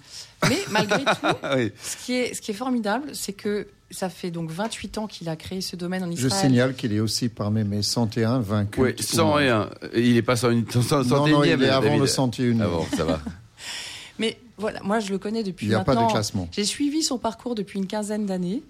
Mais 0.48 0.58
malgré 0.70 0.98
tout, 1.04 1.26
oui. 1.56 1.72
ce 1.82 1.96
qui 2.04 2.14
est, 2.14 2.34
ce 2.34 2.40
qui 2.40 2.50
est 2.50 2.54
formidable, 2.54 3.10
c'est 3.14 3.32
que 3.32 3.66
ça 3.90 4.08
fait 4.08 4.30
donc 4.30 4.50
28 4.50 4.98
ans 4.98 5.06
qu'il 5.06 5.28
a 5.28 5.36
créé 5.36 5.60
ce 5.60 5.76
domaine 5.76 6.02
en 6.02 6.06
Je 6.10 6.26
Israël. 6.26 6.46
signale 6.50 6.74
qu'il 6.74 6.92
est 6.94 7.00
aussi 7.00 7.28
parmi 7.28 7.62
mes 7.64 7.82
101 7.82 8.40
vaincus. 8.40 8.82
Oui, 8.82 8.94
101. 8.98 9.68
Il 9.94 10.16
est 10.16 10.22
pas 10.22 10.36
100, 10.36 10.48
100, 10.82 11.04
Non, 11.04 11.26
non, 11.28 11.44
il 11.44 11.50
est 11.50 11.68
avant 11.68 11.82
David. 11.86 12.00
le 12.00 12.06
101. 12.06 12.60
Ah 12.60 12.66
bon, 12.68 12.86
ça 12.96 13.04
va. 13.04 13.20
Mais 14.18 14.38
voilà, 14.56 14.80
moi, 14.82 15.00
je 15.00 15.10
le 15.10 15.18
connais 15.18 15.42
depuis 15.42 15.66
Il 15.66 15.70
n'y 15.70 15.74
a 15.74 15.80
pas 15.84 15.92
maintenant. 15.94 16.06
de 16.08 16.12
classement. 16.12 16.48
J'ai 16.52 16.64
suivi 16.64 17.02
son 17.02 17.18
parcours 17.18 17.54
depuis 17.54 17.78
une 17.78 17.86
quinzaine 17.86 18.26
d'années. 18.26 18.62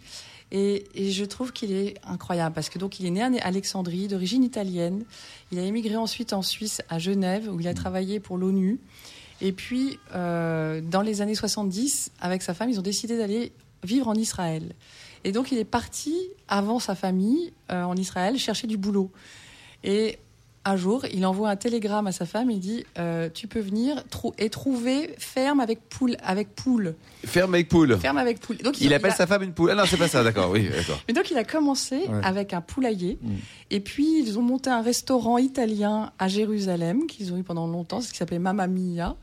Et, 0.55 0.85
et 0.95 1.11
je 1.11 1.25
trouve 1.25 1.53
qu'il 1.53 1.73
est 1.73 1.95
incroyable 2.05 2.55
parce 2.55 2.69
que 2.69 2.79
donc 2.79 3.01
il 3.01 3.07
est 3.07 3.11
né 3.11 3.23
à 3.23 3.47
Alexandrie, 3.47 4.07
d'origine 4.07 4.45
italienne. 4.45 5.05
Il 5.51 5.59
a 5.59 5.63
émigré 5.63 5.97
ensuite 5.97 6.35
en 6.35 6.43
Suisse, 6.43 6.83
à 6.91 6.99
Genève, 6.99 7.49
où 7.51 7.59
il 7.59 7.67
a 7.67 7.75
travaillé 7.75 8.21
pour 8.21 8.37
l'ONU. 8.37 8.79
Et 9.41 9.53
puis, 9.53 9.99
euh, 10.15 10.81
dans 10.81 11.03
les 11.03 11.21
années 11.21 11.35
70, 11.35 12.13
avec 12.21 12.43
sa 12.43 12.55
femme, 12.55 12.71
ils 12.71 12.79
ont 12.79 12.83
décidé 12.83 13.17
d'aller 13.17 13.53
vivre 13.83 14.07
en 14.07 14.15
Israël. 14.15 14.75
Et 15.25 15.33
donc, 15.33 15.51
il 15.51 15.59
est 15.59 15.65
parti 15.65 16.15
avant 16.47 16.79
sa 16.79 16.95
famille 16.95 17.53
euh, 17.71 17.83
en 17.83 17.97
Israël 17.97 18.39
chercher 18.39 18.69
du 18.69 18.77
boulot. 18.77 19.11
Et 19.83 20.19
un 20.65 20.77
jour, 20.77 21.05
il 21.13 21.27
envoie 21.27 21.51
un 21.51 21.57
télégramme 21.57 22.07
à 22.07 22.13
sa 22.13 22.25
femme. 22.25 22.51
Il 22.51 22.61
dit 22.61 22.85
euh, 22.99 23.29
Tu 23.33 23.49
peux 23.49 23.59
venir 23.61 24.05
trou- 24.11 24.33
et 24.39 24.49
trouver 24.49 25.15
ferme 25.19 25.59
avec 25.61 25.89
poule, 25.89 26.17
avec 26.23 26.55
poule, 26.55 26.95
Ferme 27.25 27.55
avec 27.55 27.69
poule. 27.69 27.99
ferme 27.99 28.19
avec 28.19 28.39
poule. 28.41 28.59
Donc 28.59 28.81
Il 28.81 28.95
appelle 28.95 29.11
a- 29.11 29.15
sa 29.15 29.27
femme 29.27 29.43
une 29.43 29.53
poule. 29.53 29.71
Ah 29.71 29.75
non, 29.75 29.85
c'est 29.87 29.97
pas 29.97 30.07
ça, 30.09 30.23
d'accord, 30.23 30.51
oui, 30.51 30.69
mais 31.09 31.15
donc 31.15 31.31
il 31.31 31.37
a 31.39 31.45
commencé 31.45 31.97
Ouais. 32.09 32.21
avec 32.23 32.53
un 32.53 32.61
poulailler. 32.61 33.19
Mm. 33.23 33.31
Et 33.71 33.81
puis 33.81 34.21
ils 34.21 34.39
ont 34.39 34.43
monté 34.43 34.71
un 34.71 34.83
restaurant 34.83 35.39
italien 35.39 36.13
à 36.19 36.29
Jérusalem 36.29 37.07
qu'ils 37.07 37.33
ont 37.33 37.37
eu 37.39 37.43
pendant 37.43 37.67
longtemps, 37.67 38.01
ce 38.01 38.11
qui 38.13 38.19
s'appelait 38.19 38.39
Mamma 38.39 38.67
Mia. 38.69 39.17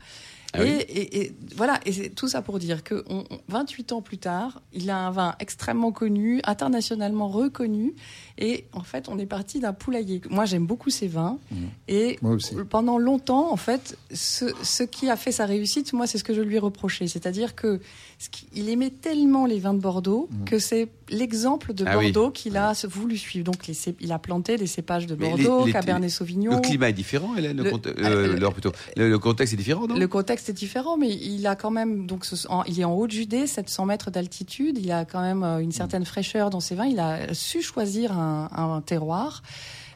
Ah 0.52 0.64
et, 0.64 0.64
oui. 0.64 0.70
et- 0.88 1.20
et 1.22 1.32
voilà, 1.56 1.78
et 1.86 1.92
c'est 1.92 2.08
tout 2.10 2.26
ça 2.26 2.42
pour 2.42 2.58
dire 2.58 2.82
que 2.82 3.04
on- 3.08 3.24
on- 3.30 3.38
28 3.48 3.92
ans 3.92 4.02
plus 4.02 4.18
tard, 4.18 4.60
il 4.72 4.90
a 4.90 4.96
un 4.98 5.10
vin 5.12 5.34
extrêmement 5.38 5.92
connu, 5.92 6.40
internationalement 6.44 7.28
reconnu, 7.28 7.94
et 8.36 8.64
en 8.72 8.82
fait, 8.82 9.08
on 9.08 9.18
est 9.18 9.26
parti 9.26 9.60
d'un 9.60 9.72
poulailler. 9.72 10.20
Moi, 10.28 10.46
j'aime 10.46 10.66
beaucoup 10.66 10.90
ces 10.90 11.06
vins, 11.06 11.38
et 11.86 12.18
Moi 12.22 12.32
aussi. 12.32 12.54
pendant 12.68 12.98
longtemps, 12.98 13.52
en 13.52 13.56
fait, 13.56 13.96
ce, 14.12 14.46
ce 14.64 14.82
qui 14.82 15.08
a 15.08 15.16
fait 15.16 15.30
sa 15.32 15.46
réussite, 15.46 15.92
moi, 15.92 16.06
c'est 16.08 16.18
ce 16.18 16.24
que 16.24 16.34
je 16.34 16.40
lui 16.42 16.56
ai 16.56 16.58
reproché, 16.58 17.06
c'est-à-dire 17.06 17.54
que 17.54 17.80
ce 18.18 18.28
qui- 18.28 18.46
il 18.54 18.68
aimait 18.70 18.90
tellement 18.90 19.46
les 19.46 19.58
vins 19.60 19.74
de 19.74 19.78
Bordeaux 19.80 20.28
que 20.46 20.58
c'est 20.58 20.88
l'exemple 21.10 21.72
de 21.74 21.84
Ah 21.86 21.98
oui. 21.98 22.12
Bordeaux 22.12 22.30
qu'il 22.30 22.56
a 22.56 22.72
voulu 22.88 23.16
suivre. 23.18 23.44
Donc, 23.44 23.66
les 23.66 23.74
il 24.00 24.12
a 24.12 24.18
planté 24.18 24.56
des 24.56 24.66
cépages 24.66 25.06
de 25.06 25.14
les- 25.14 25.28
Bordeaux, 25.28 25.66
les- 25.66 25.72
Cabernet 25.72 26.08
Sauvignon. 26.10 26.52
Le 26.52 26.60
climat 26.60 26.88
est 26.88 26.92
différent, 26.94 27.36
Hélène. 27.36 27.56
Le, 27.58 27.64
Le- 27.64 27.70
euh, 28.04 28.36
le- 28.38 28.50
plutôt. 28.50 28.72
Le, 28.96 29.08
le 29.10 29.18
contexte 29.18 29.54
est 29.54 29.56
différent, 29.56 29.86
non? 29.86 29.94
Le 29.96 30.08
contexte 30.08 30.48
est 30.48 30.52
différent, 30.54 30.96
mais 30.96 31.10
il 31.14 31.46
a 31.46 31.56
quand 31.56 31.70
même 31.70 32.06
donc 32.06 32.24
ce- 32.24 32.46
en- 32.48 32.64
il 32.64 32.80
est 32.80 32.84
en 32.84 32.94
Haute-Judée, 32.94 33.46
700 33.46 33.86
mètres 33.86 34.10
d'altitude. 34.10 34.78
Il 34.78 34.90
a 34.92 35.04
quand 35.04 35.20
même 35.20 35.42
euh, 35.42 35.58
une 35.58 35.72
certaine 35.72 36.04
fraîcheur 36.04 36.50
dans 36.50 36.60
ses 36.60 36.74
vins. 36.74 36.86
Il 36.86 37.00
a 37.00 37.34
su 37.34 37.62
choisir 37.62 38.12
un, 38.12 38.48
un 38.56 38.80
terroir 38.80 39.42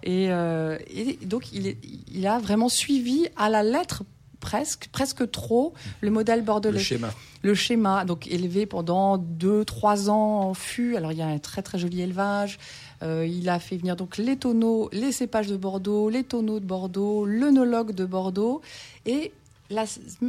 et, 0.03 0.27
euh, 0.31 0.79
et 0.89 1.19
donc 1.25 1.53
il, 1.53 1.67
est- 1.67 1.79
il 2.13 2.27
a 2.27 2.39
vraiment 2.39 2.69
suivi 2.69 3.27
à 3.37 3.49
la 3.49 3.63
lettre 3.63 4.03
presque, 4.41 4.89
presque 4.93 5.31
trop 5.31 5.73
le 6.03 6.11
modèle 6.11 6.41
Le 6.41 6.45
bordelais 6.45 6.79
schéma. 6.79 7.09
Le 7.45 7.55
schéma, 7.55 8.05
donc 8.07 8.27
élevé 8.27 8.65
pendant 8.67 9.19
2-3 9.19 10.09
ans 10.09 10.41
en 10.49 10.55
fût. 10.55 10.97
Alors 10.97 11.13
il 11.13 11.19
y 11.19 11.23
a 11.23 11.27
un 11.27 11.39
très 11.39 11.61
très 11.63 11.79
joli 11.79 12.01
élevage. 12.01 12.59
Euh, 13.03 13.27
il 13.29 13.49
a 13.51 13.59
fait 13.59 13.77
venir 13.77 13.97
donc 13.97 14.17
les 14.17 14.37
tonneaux, 14.37 14.89
les 14.93 15.13
cépages 15.13 15.47
de 15.49 15.57
Bordeaux, 15.59 16.09
les 16.09 16.25
tonneaux 16.25 16.59
de 16.59 16.65
Bordeaux, 16.65 17.27
l'œnologue 17.27 17.93
de 17.93 18.07
Bordeaux. 18.07 18.63
Et 19.05 19.31
là, 19.69 19.85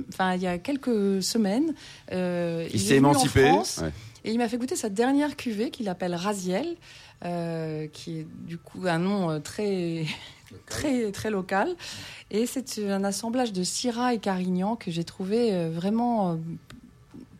enfin, 0.09 0.35
il 0.35 0.41
y 0.41 0.47
a 0.47 0.57
quelques 0.57 1.23
semaines, 1.23 1.73
euh, 2.11 2.67
Il 2.69 2.75
est 2.75 2.79
s'est 2.79 2.95
venu 2.95 3.05
en 3.07 3.11
émancipé. 3.11 3.47
France 3.47 3.79
Ouais. 3.81 3.91
et 4.25 4.31
il 4.31 4.37
m'a 4.37 4.49
fait 4.49 4.57
goûter 4.57 4.75
sa 4.75 4.89
dernière 4.89 5.37
cuvée 5.37 5.71
qu'il 5.71 5.87
appelle 5.87 6.15
Raziel, 6.15 6.75
euh, 7.23 7.87
qui 7.93 8.19
est 8.19 8.27
du 8.45 8.57
coup 8.57 8.81
un 8.87 8.99
nom 8.99 9.39
très 9.39 10.05
très 10.65 11.11
très 11.13 11.29
local. 11.29 11.69
Et 12.29 12.45
c'est 12.45 12.89
un 12.89 13.05
assemblage 13.05 13.53
de 13.53 13.63
Syrah 13.63 14.13
et 14.13 14.19
Carignan 14.19 14.75
que 14.75 14.91
j'ai 14.91 15.03
trouvé 15.05 15.69
vraiment 15.69 16.31
euh, 16.31 16.35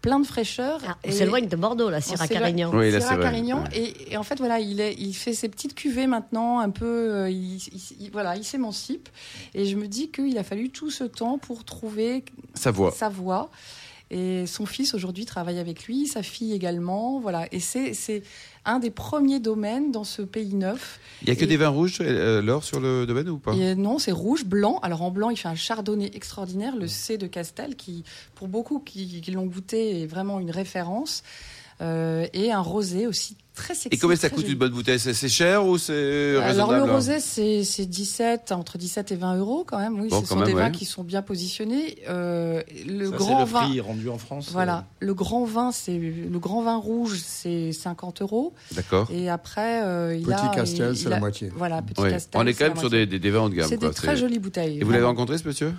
plein 0.06 0.20
de 0.20 0.26
fraîcheur. 0.28 0.80
Ah, 0.88 0.98
on 1.04 1.10
Et- 1.10 1.12
s'éloigne 1.12 1.48
de 1.48 1.56
Bordeaux, 1.56 1.90
là, 1.90 2.00
Syrah 2.00 2.28
Carignan. 2.28 2.70
Oui, 2.72 2.92
là, 2.92 3.00
Syrah 3.00 3.12
c'est 3.14 3.16
vrai. 3.18 3.26
Carignan. 3.26 3.64
Ouais. 3.64 3.78
Et, 3.78 4.14
et 4.14 4.18
en 4.18 4.24
fait, 4.24 4.38
voilà, 4.38 4.60
il, 4.60 4.80
est, 4.80 4.94
il 5.00 5.14
fait 5.14 5.34
ses 5.34 5.50
petites 5.50 5.74
cuvées 5.74 6.06
maintenant, 6.06 6.60
un 6.60 6.70
peu. 6.70 6.86
euh, 6.86 7.30
il, 7.30 7.56
il- 7.56 7.82
il- 8.02 8.12
voilà, 8.12 8.36
il 8.36 8.44
s'émancipe. 8.44 9.10
Et 9.56 9.66
je 9.66 9.76
me 9.76 9.88
dis 9.88 10.12
qu'il 10.12 10.38
a 10.38 10.44
fallu 10.44 10.70
tout 10.70 10.92
ce 10.92 11.04
temps 11.04 11.40
pour 11.40 11.64
trouver 11.66 12.24
Sa 12.54 12.70
voix. 12.70 12.92
sa 12.92 13.10
voix. 13.10 13.50
Et 14.12 14.46
son 14.46 14.66
fils 14.68 14.94
aujourd'hui 14.94 15.26
travaille 15.26 15.58
avec 15.58 15.86
lui, 15.86 16.06
sa 16.08 16.22
fille 16.22 16.54
également. 16.54 17.20
Voilà. 17.20 17.48
Et 17.52 17.60
c'est 17.60 17.94
c'est 17.96 18.22
un 18.64 18.80
des 18.80 18.92
premiers 18.92 19.40
domaines 19.40 19.92
dans 19.92 20.04
ce 20.04 20.22
pays 20.22 20.54
neuf. 20.54 21.00
Il 21.24 21.28
y 21.28 21.32
a 21.32 21.36
que 21.36 21.44
Et- 21.44 21.48
des 21.48 21.58
vins 21.58 21.70
rouges, 21.70 21.98
euh, 22.02 22.42
Laure, 22.42 22.64
sur 22.64 22.80
le 22.80 23.06
domaine 23.08 23.30
ou 23.30 23.40
pas? 23.40 23.54
Et 23.56 23.74
non, 23.76 23.98
c'est 23.98 24.12
rouge, 24.12 24.46
blanc. 24.46 24.80
Alors 24.84 25.02
en 25.02 25.10
blanc, 25.12 25.30
il 25.32 25.38
fait 25.38 25.48
un 25.48 25.56
chardonnay 25.56 26.12
extraordinaire, 26.14 26.76
le 26.76 26.88
C 26.88 27.18
de 27.18 27.26
Castel, 27.28 27.76
qui, 27.76 28.04
pour 28.36 28.48
beaucoup 28.48 28.80
qui, 28.80 29.22
qui 29.22 29.32
l'ont 29.32 29.46
goûté, 29.48 30.04
est 30.04 30.08
vraiment 30.08 30.40
une 30.40 30.52
référence. 30.52 31.24
Euh, 31.82 32.26
et 32.34 32.52
un 32.54 32.62
rosé 32.62 33.06
aussi 33.06 33.36
très 33.54 33.74
sexy. 33.76 33.90
Et 33.92 33.98
combien 33.98 34.16
ça 34.16 34.30
coûte 34.30 34.42
joli. 34.42 34.54
une 34.54 34.60
bonne 34.60 34.72
bouteille 34.72 34.98
C'est 35.00 35.14
c'est 35.14 35.28
cher 35.28 35.66
ou 35.66 35.78
c'est 35.78 36.32
Alors 36.38 36.44
raisonnable 36.70 36.86
le 36.88 36.92
rosé, 36.94 37.20
c'est 37.20 37.66
c'est 37.66 37.86
17, 37.86 38.54
entre 38.54 38.78
17 38.78 39.12
et 39.12 39.16
20 39.18 39.36
euros 39.38 39.66
quand 39.68 39.78
même. 39.80 40.00
Oui, 40.00 40.08
Bon, 40.10 40.22
ce 40.22 40.28
sont 40.28 40.36
même, 40.38 40.46
des 40.46 40.54
vins 40.54 40.66
ouais. 40.68 40.72
qui 40.72 40.86
sont 40.86 41.04
bien 41.04 41.22
positionnés. 41.22 41.98
Euh, 42.08 42.62
le 42.88 43.10
Ça, 43.12 43.18
grand 43.18 43.46
c'est 43.46 43.52
vin, 43.52 43.62
le 43.64 43.68
prix 43.72 43.80
rendu 43.82 44.08
en 44.10 44.18
France. 44.18 44.50
voilà, 44.54 44.86
le 45.02 45.14
grand 45.14 45.44
vin, 45.44 45.72
c'est 45.74 45.98
le 45.98 46.40
grand 46.40 46.62
vin 46.64 46.78
rouge, 46.78 47.20
c'est 47.26 47.74
50 47.74 48.22
euros. 48.22 48.54
D'accord. 48.72 49.10
Et 49.12 49.30
après, 49.30 49.84
euh, 49.84 50.16
il 50.16 50.24
Petit 50.24 50.34
a 50.34 50.48
Castel, 50.56 50.96
c'est 50.96 51.10
la 51.10 51.20
moitié. 51.20 51.52
Voilà, 51.58 51.82
petit 51.82 52.00
Ouais. 52.02 52.12
Castel. 52.12 52.42
On 52.42 52.48
est 52.48 52.54
quand 52.54 52.68
même 52.70 52.78
sur 52.78 52.90
des, 52.90 53.06
des, 53.06 53.20
des 53.20 53.30
vins 53.32 53.42
haut 53.42 53.50
de 53.50 53.56
gamme. 53.56 53.68
C'est 53.68 53.78
quoi. 53.78 53.90
des 53.90 53.94
très 53.94 54.08
C'est- 54.12 54.18
jolies 54.18 54.40
bouteilles. 54.40 54.80
Et 54.80 54.84
vous 54.86 54.92
l'avez 54.92 55.04
rencontré, 55.04 55.38
ce 55.38 55.46
monsieur? 55.46 55.74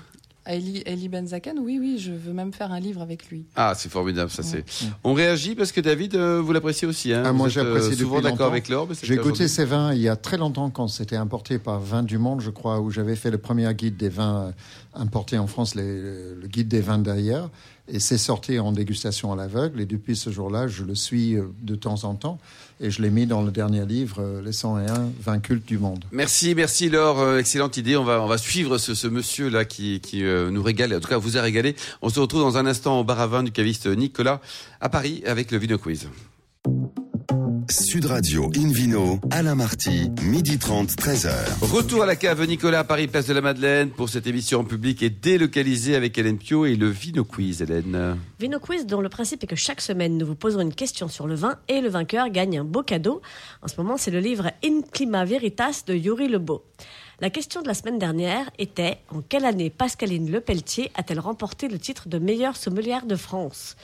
Eli, 0.48 0.82
Eli 0.86 1.08
Benzaken, 1.08 1.58
oui, 1.58 1.78
oui, 1.80 1.98
je 1.98 2.12
veux 2.12 2.32
même 2.32 2.52
faire 2.52 2.72
un 2.72 2.80
livre 2.80 3.02
avec 3.02 3.28
lui. 3.30 3.44
Ah, 3.56 3.74
c'est 3.76 3.88
formidable, 3.90 4.30
ça 4.30 4.42
c'est. 4.42 4.64
On 5.04 5.12
réagit 5.12 5.54
parce 5.54 5.72
que 5.72 5.80
David, 5.80 6.14
euh, 6.14 6.40
vous 6.40 6.52
l'appréciez 6.52 6.86
aussi. 6.86 7.12
Hein 7.12 7.22
Ah, 7.26 7.32
moi, 7.32 7.48
j'apprécie 7.48 7.90
depuis 7.90 8.02
souvent 8.02 8.20
d'accord 8.20 8.48
avec 8.52 8.68
c'est 8.94 9.06
J'ai 9.06 9.16
goûté 9.16 9.48
ces 9.48 9.64
vins 9.64 9.92
il 9.92 10.00
y 10.00 10.08
a 10.08 10.16
très 10.16 10.36
longtemps 10.36 10.70
quand 10.70 10.88
c'était 10.88 11.16
importé 11.16 11.58
par 11.58 11.80
Vins 11.80 12.02
du 12.02 12.18
Monde, 12.18 12.40
je 12.40 12.50
crois, 12.50 12.80
où 12.80 12.90
j'avais 12.90 13.16
fait 13.16 13.30
le 13.30 13.38
premier 13.38 13.72
guide 13.74 13.96
des 13.96 14.08
vins 14.08 14.46
euh, 14.46 14.52
importés 14.94 15.38
en 15.38 15.46
France, 15.46 15.74
les- 15.74 15.82
le 16.34 16.46
guide 16.48 16.68
des 16.68 16.80
vins 16.80 16.98
d'ailleurs. 16.98 17.50
Et 17.88 18.00
c'est 18.00 18.18
sorti 18.18 18.58
en 18.58 18.72
dégustation 18.72 19.32
à 19.32 19.36
l'aveugle. 19.36 19.80
Et 19.80 19.86
depuis 19.86 20.16
ce 20.16 20.30
jour-là, 20.30 20.66
je 20.66 20.82
le 20.82 20.94
suis 20.94 21.36
euh, 21.36 21.44
de 21.62 21.76
temps 21.76 22.04
en 22.04 22.14
temps. 22.14 22.38
Et 22.80 22.90
je 22.90 23.00
l'ai 23.00 23.10
mis 23.10 23.26
dans 23.26 23.42
le 23.42 23.52
dernier 23.52 23.86
livre, 23.86 24.16
euh, 24.20 24.42
Les 24.42 24.52
101 24.52 25.10
vins 25.20 25.38
cultes 25.38 25.66
du 25.66 25.78
monde. 25.78 26.04
Merci, 26.10 26.54
merci 26.54 26.88
Laure. 26.88 27.20
Euh, 27.20 27.38
excellente 27.38 27.76
idée. 27.76 27.96
On 27.96 28.04
va, 28.04 28.20
on 28.22 28.26
va 28.26 28.38
suivre 28.38 28.78
ce, 28.78 28.94
ce 28.94 29.06
monsieur 29.06 29.48
là 29.48 29.64
qui, 29.64 30.00
qui 30.00 30.22
nous 30.22 30.62
régale. 30.62 30.94
En 30.94 31.00
tout 31.00 31.08
cas, 31.08 31.16
vous 31.18 31.38
a 31.38 31.42
régalé. 31.42 31.76
On 32.02 32.08
se 32.08 32.18
retrouve 32.18 32.40
dans 32.40 32.58
un 32.58 32.66
instant 32.66 33.00
au 33.00 33.04
bar 33.04 33.20
à 33.20 33.26
vin 33.28 33.42
du 33.42 33.52
caviste 33.52 33.86
Nicolas 33.86 34.40
à 34.80 34.88
Paris 34.88 35.22
avec 35.24 35.52
le 35.52 35.58
Vino 35.58 35.78
Quiz. 35.78 36.08
Sud 37.68 38.06
Radio 38.06 38.50
Invino, 38.56 39.18
Alain 39.30 39.56
Marty, 39.56 40.10
midi 40.22 40.58
30, 40.58 40.90
13h. 40.90 41.32
Retour 41.62 42.02
à 42.02 42.06
la 42.06 42.14
cave 42.14 42.44
Nicolas 42.46 42.80
à 42.80 42.84
Paris, 42.84 43.08
place 43.08 43.26
de 43.26 43.34
la 43.34 43.40
Madeleine 43.40 43.90
pour 43.90 44.08
cette 44.08 44.26
émission 44.26 44.60
en 44.60 44.64
public 44.64 45.02
et 45.02 45.10
délocalisée 45.10 45.96
avec 45.96 46.16
Hélène 46.16 46.38
Pio 46.38 46.64
et 46.64 46.76
le 46.76 46.88
Vino 46.88 47.24
Quiz, 47.24 47.62
Hélène. 47.62 48.18
Vino 48.38 48.60
Quiz, 48.60 48.86
dont 48.86 49.00
le 49.00 49.08
principe 49.08 49.42
est 49.42 49.48
que 49.48 49.56
chaque 49.56 49.80
semaine, 49.80 50.16
nous 50.16 50.26
vous 50.26 50.36
poserons 50.36 50.62
une 50.62 50.74
question 50.74 51.08
sur 51.08 51.26
le 51.26 51.34
vin 51.34 51.58
et 51.68 51.80
le 51.80 51.88
vainqueur 51.88 52.28
gagne 52.28 52.58
un 52.58 52.64
beau 52.64 52.82
cadeau. 52.82 53.20
En 53.62 53.68
ce 53.68 53.76
moment, 53.78 53.96
c'est 53.96 54.12
le 54.12 54.20
livre 54.20 54.52
In 54.64 54.82
Clima 54.92 55.24
Veritas 55.24 55.82
de 55.86 55.94
Yuri 55.94 56.28
Lebeau. 56.28 56.62
La 57.20 57.30
question 57.30 57.62
de 57.62 57.66
la 57.66 57.74
semaine 57.74 57.98
dernière 57.98 58.48
était 58.58 58.98
en 59.08 59.22
quelle 59.22 59.44
année 59.44 59.70
Pascaline 59.70 60.30
Lepelletier 60.30 60.92
a-t-elle 60.94 61.20
remporté 61.20 61.68
le 61.68 61.78
titre 61.78 62.08
de 62.08 62.18
meilleure 62.18 62.56
sommelière 62.56 63.06
de 63.06 63.16
France? 63.16 63.76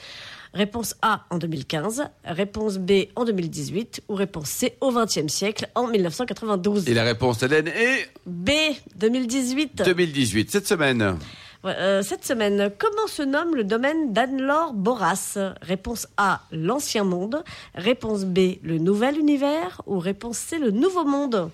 Réponse 0.53 0.95
A 1.01 1.25
en 1.31 1.39
2015, 1.39 2.03
réponse 2.25 2.77
B 2.77 3.07
en 3.15 3.25
2018 3.25 4.03
ou 4.07 4.13
réponse 4.13 4.49
C 4.49 4.77
au 4.81 4.91
XXe 4.91 5.27
siècle 5.27 5.67
en 5.73 5.87
1992. 5.87 6.87
Et 6.87 6.93
la 6.93 7.03
réponse, 7.03 7.41
Hélène, 7.41 7.69
est 7.69 8.09
B 8.27 8.51
2018. 8.95 9.81
2018. 9.83 10.51
Cette 10.51 10.67
semaine. 10.67 11.17
Euh, 11.65 12.03
cette 12.03 12.25
semaine, 12.25 12.71
comment 12.77 13.07
se 13.07 13.23
nomme 13.23 13.55
le 13.55 13.63
domaine 13.63 14.13
d'Anne-Laure 14.13 14.73
Boras? 14.73 15.39
Réponse 15.61 16.07
A, 16.17 16.41
l'ancien 16.51 17.03
monde. 17.03 17.43
Réponse 17.73 18.25
B, 18.25 18.57
le 18.61 18.77
nouvel 18.77 19.17
univers. 19.17 19.81
Ou 19.87 19.97
réponse 19.97 20.37
C, 20.37 20.59
le 20.59 20.69
nouveau 20.69 21.03
monde? 21.03 21.49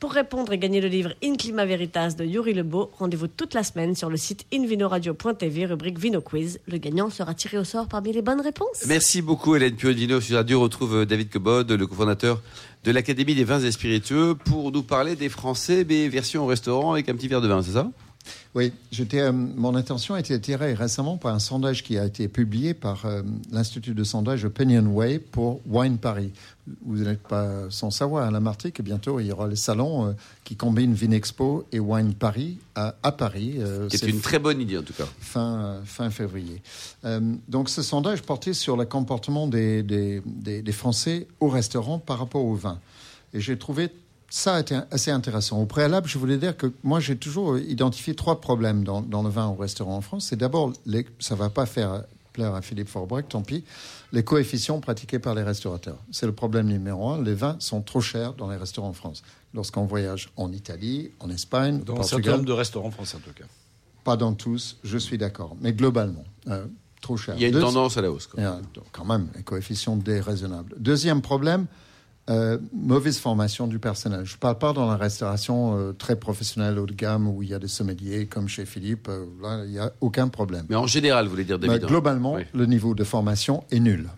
Pour 0.00 0.12
répondre 0.12 0.50
et 0.54 0.58
gagner 0.58 0.80
le 0.80 0.88
livre 0.88 1.12
In 1.22 1.34
Clima 1.34 1.66
Veritas 1.66 2.14
de 2.18 2.24
Yuri 2.24 2.54
Lebeau, 2.54 2.90
rendez-vous 2.98 3.26
toute 3.26 3.52
la 3.52 3.62
semaine 3.62 3.94
sur 3.94 4.08
le 4.08 4.16
site 4.16 4.46
invinoradio.tv, 4.50 5.66
rubrique 5.66 5.98
Vino 5.98 6.22
Quiz. 6.22 6.58
Le 6.66 6.78
gagnant 6.78 7.10
sera 7.10 7.34
tiré 7.34 7.58
au 7.58 7.64
sort 7.64 7.86
parmi 7.86 8.10
les 8.10 8.22
bonnes 8.22 8.40
réponses. 8.40 8.86
Merci 8.88 9.20
beaucoup 9.20 9.56
Hélène 9.56 9.76
Pio 9.76 9.92
Dino 9.92 10.22
sur 10.22 10.36
Radio. 10.36 10.62
Retrouve 10.62 10.96
euh, 10.96 11.04
David 11.04 11.28
Cobod, 11.28 11.70
le 11.70 11.86
cofondateur 11.86 12.40
de 12.82 12.92
l'Académie 12.92 13.34
des 13.34 13.44
vins 13.44 13.60
et 13.60 13.70
spiritueux, 13.70 14.36
pour 14.42 14.72
nous 14.72 14.82
parler 14.82 15.16
des 15.16 15.28
Français, 15.28 15.84
mais 15.86 16.08
version 16.08 16.44
au 16.44 16.46
restaurant 16.46 16.94
avec 16.94 17.10
un 17.10 17.14
petit 17.14 17.28
verre 17.28 17.42
de 17.42 17.48
vin, 17.48 17.62
c'est 17.62 17.72
ça? 17.72 17.90
Oui, 18.52 18.72
euh, 19.14 19.30
mon 19.32 19.76
attention 19.76 20.14
a 20.14 20.20
été 20.20 20.34
attirée 20.34 20.74
récemment 20.74 21.16
par 21.16 21.32
un 21.32 21.38
sondage 21.38 21.84
qui 21.84 21.96
a 21.96 22.04
été 22.04 22.26
publié 22.26 22.74
par 22.74 23.06
euh, 23.06 23.22
l'Institut 23.52 23.94
de 23.94 24.02
sondage 24.02 24.44
Opinionway 24.44 25.20
pour 25.20 25.60
Wine 25.68 25.98
Paris. 25.98 26.32
Vous 26.84 26.96
n'êtes 26.98 27.22
pas 27.22 27.70
sans 27.70 27.92
savoir, 27.92 28.26
Alain 28.26 28.40
Marty, 28.40 28.72
que 28.72 28.82
bientôt 28.82 29.20
il 29.20 29.26
y 29.26 29.32
aura 29.32 29.46
le 29.46 29.54
salon 29.54 30.06
euh, 30.08 30.12
qui 30.42 30.56
combine 30.56 30.92
Vinexpo 30.94 31.64
et 31.70 31.78
Wine 31.78 32.12
Paris 32.14 32.58
à, 32.74 32.96
à 33.04 33.12
Paris. 33.12 33.54
euh, 33.58 33.88
c'est 33.88 34.08
une 34.08 34.20
très 34.20 34.40
bonne 34.40 34.60
idée 34.60 34.78
en 34.78 34.82
tout 34.82 34.94
cas. 34.94 35.06
fin, 35.20 35.80
fin 35.84 36.10
février. 36.10 36.60
Donc 37.48 37.68
ce 37.68 37.82
sondage 37.82 38.22
portait 38.22 38.52
sur 38.52 38.76
le 38.76 38.84
comportement 38.84 39.46
des, 39.46 39.84
des, 39.84 40.22
des- 40.26 40.62
des 40.62 40.72
Français 40.72 41.28
au 41.38 41.48
restaurant 41.48 42.00
par 42.00 42.18
rapport 42.18 42.44
au 42.44 42.56
vin. 42.56 42.80
Et 43.32 43.40
j'ai 43.40 43.56
trouvé 43.56 43.90
ça 44.30 44.58
était 44.60 44.78
assez 44.90 45.10
intéressant. 45.10 45.60
Au 45.60 45.66
préalable, 45.66 46.08
je 46.08 46.16
voulais 46.16 46.38
dire 46.38 46.56
que 46.56 46.72
moi, 46.84 47.00
j'ai 47.00 47.16
toujours 47.16 47.58
identifié 47.58 48.14
trois 48.14 48.40
problèmes 48.40 48.84
dans, 48.84 49.02
dans 49.02 49.22
le 49.22 49.28
vin 49.28 49.48
au 49.48 49.54
restaurant 49.56 49.96
en 49.96 50.00
France. 50.00 50.26
C'est 50.30 50.36
d'abord, 50.36 50.72
les- 50.86 51.06
ça 51.18 51.34
va 51.34 51.50
pas 51.50 51.66
faire 51.66 52.04
plaire 52.32 52.54
à 52.54 52.62
Philippe 52.62 52.88
Forbrec, 52.88 53.28
tant 53.28 53.42
pis, 53.42 53.64
les 54.12 54.22
coefficients 54.22 54.78
pratiqués 54.80 55.18
par 55.18 55.34
les 55.34 55.42
restaurateurs. 55.42 55.98
C'est 56.12 56.26
le 56.26 56.32
problème 56.32 56.68
numéro 56.68 57.10
un. 57.10 57.20
Les 57.22 57.34
vins 57.34 57.56
sont 57.58 57.82
trop 57.82 58.00
chers 58.00 58.34
dans 58.34 58.48
les 58.48 58.56
restaurants 58.56 58.90
en 58.90 58.92
France. 58.92 59.22
Lorsqu'on 59.52 59.84
voyage 59.84 60.30
en 60.36 60.52
Italie, 60.52 61.10
en 61.18 61.28
Espagne, 61.28 61.80
Dans 61.80 61.94
au 61.94 61.98
un 61.98 62.02
certain 62.02 62.16
Portugal, 62.16 62.34
nombre 62.36 62.46
de 62.46 62.52
restaurants 62.52 62.90
français, 62.92 63.16
en 63.16 63.20
tout 63.20 63.34
cas. 63.34 63.46
pas 64.04 64.16
dans 64.16 64.32
tous, 64.32 64.76
je 64.84 64.96
suis 64.96 65.18
d'accord. 65.18 65.56
Mais 65.60 65.72
globalement, 65.72 66.22
euh, 66.46 66.66
trop 67.00 67.16
cher. 67.16 67.34
Il 67.36 67.42
y 67.42 67.44
a 67.46 67.48
une 67.48 67.54
Deux- 67.54 67.60
tendance 67.62 67.96
à 67.96 68.00
la 68.02 68.12
hausse. 68.12 68.28
euh, 68.38 68.60
donc, 68.74 68.84
quand 68.92 69.04
même, 69.04 69.26
les 69.34 69.42
coefficients 69.42 69.96
déraisonnables. 69.96 70.76
Deuxième 70.78 71.20
problème, 71.22 71.66
euh, 72.30 72.58
mauvaise 72.72 73.18
formation 73.18 73.66
du 73.66 73.78
personnel. 73.78 74.24
Je 74.24 74.34
ne 74.34 74.38
parle 74.38 74.58
pas 74.58 74.72
dans 74.72 74.86
la 74.86 74.96
restauration 74.96 75.76
euh, 75.76 75.92
très 75.92 76.16
professionnelle 76.16 76.78
haut 76.78 76.86
de 76.86 76.94
gamme 76.94 77.26
où 77.28 77.42
il 77.42 77.50
y 77.50 77.54
a 77.54 77.58
des 77.58 77.68
sommeliers 77.68 78.26
comme 78.26 78.48
chez 78.48 78.64
Philippe. 78.66 79.08
euh, 79.08 79.26
là, 79.42 79.64
il 79.64 79.72
n'y 79.72 79.78
a 79.78 79.92
aucun 80.00 80.28
problème. 80.28 80.66
Mais 80.68 80.76
en 80.76 80.86
général, 80.86 81.24
vous 81.24 81.32
voulez 81.32 81.44
dire 81.44 81.58
Mais 81.60 81.66
David 81.66 81.84
hein 81.84 81.86
globalement, 81.88 82.34
Oui. 82.34 82.42
le 82.54 82.66
niveau 82.66 82.94
de 82.94 83.04
formation 83.04 83.64
est 83.70 83.80
nul. 83.80 84.08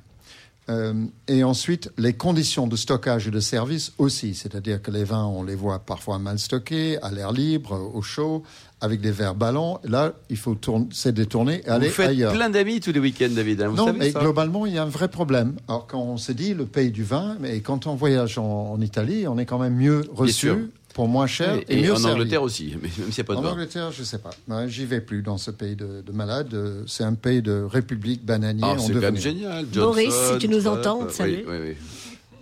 Euh, 0.69 0.95
et 1.26 1.42
ensuite, 1.42 1.90
les 1.99 2.12
conditions 2.12 2.66
de 2.69 2.76
stockage 2.76 3.26
et 3.26 3.31
de 3.33 3.40
service 3.40 3.92
aussi. 3.99 4.35
C'est-à-dire 4.35 4.81
que 4.81 4.90
les 4.92 5.02
vins, 5.04 5.25
on 5.25 5.42
les 5.42 5.57
voit 5.57 5.81
parfois 5.81 6.19
mal 6.21 6.38
stockés, 6.38 6.99
à 7.02 7.11
l'air 7.11 7.33
libre, 7.33 7.90
au 7.95 8.00
chaud, 8.00 8.45
avec 8.81 9.00
des 9.00 9.11
verres 9.11 9.35
ballons. 9.35 9.78
Là, 9.83 10.12
il 10.31 10.37
faut 10.37 10.57
c'est 10.92 11.12
détourner 11.12 11.62
et 11.64 11.69
aller 11.69 11.88
Vous 11.88 11.95
faites 11.95 12.11
ailleurs. 12.11 12.33
plein 12.33 12.49
d'amis 12.49 12.78
tous 12.81 12.92
les 12.92 13.00
week-ends, 13.00 13.31
David. 13.35 13.62
hein, 13.62 13.69
vous 13.69 13.76
non, 13.76 13.87
savez 13.87 13.99
mais 13.99 14.11
ça 14.12 14.21
globalement, 14.21 14.64
il 14.66 14.75
y 14.75 14.78
a 14.78 14.85
un 14.85 14.88
vrai 14.88 15.09
problème. 15.09 15.57
Alors, 15.69 15.87
quand 15.88 16.00
on 16.00 16.16
se 16.16 16.31
dit 16.33 16.54
le 16.54 16.66
pays 16.66 16.90
du 16.92 17.02
vin, 17.02 17.37
mais 17.40 17.61
quand 17.61 17.87
on 17.88 17.95
voyage 17.97 18.38
en, 18.38 18.73
en 18.73 18.81
Italie, 18.81 19.26
on 19.26 19.38
est 19.38 19.47
quand 19.47 19.59
même 19.59 19.75
mieux 19.75 20.04
reçu 20.14 20.52
pour 20.94 21.08
moins 21.08 21.26
cher 21.26 21.54
Et, 21.54 21.64
et, 21.75 21.78
et 21.78 21.82
mieux 21.82 21.92
en 21.92 21.96
servi. 21.96 22.12
Angleterre 22.14 22.42
aussi, 22.42 22.75
mais 22.82 22.88
même 22.99 23.11
s'il 23.12 23.14
n'y 23.14 23.20
a 23.20 23.25
pas 23.25 23.34
de 23.34 23.38
En 23.38 23.42
vin. 23.42 23.50
Angleterre, 23.52 23.92
je 23.92 24.02
sais 24.02 24.18
pas. 24.18 24.30
Ouais, 24.49 24.68
J'y 24.68 24.84
vais 24.84 25.00
plus 25.00 25.22
dans 25.22 25.38
ce 25.38 25.50
pays 25.50 25.76
de, 25.76 26.02
de 26.02 26.12
malades. 26.12 26.52
Euh, 26.54 26.82
C'est 26.87 27.04
un 27.04 27.14
pays 27.14 27.42
de 27.42 27.62
république 27.62 28.25
bananier 28.25 28.62
Ah, 28.64 28.76
c'est 28.78 28.92
quand 28.92 29.00
même 29.00 29.16
génial. 29.16 29.64
Boris, 29.66 30.06
Johnson, 30.12 30.32
si 30.34 30.38
tu 30.38 30.49
nous 30.49 30.66
entends, 30.66 31.00
oui, 31.02 31.12
salut. 31.12 31.44
Oui, 31.49 31.56
oui. 31.62 31.75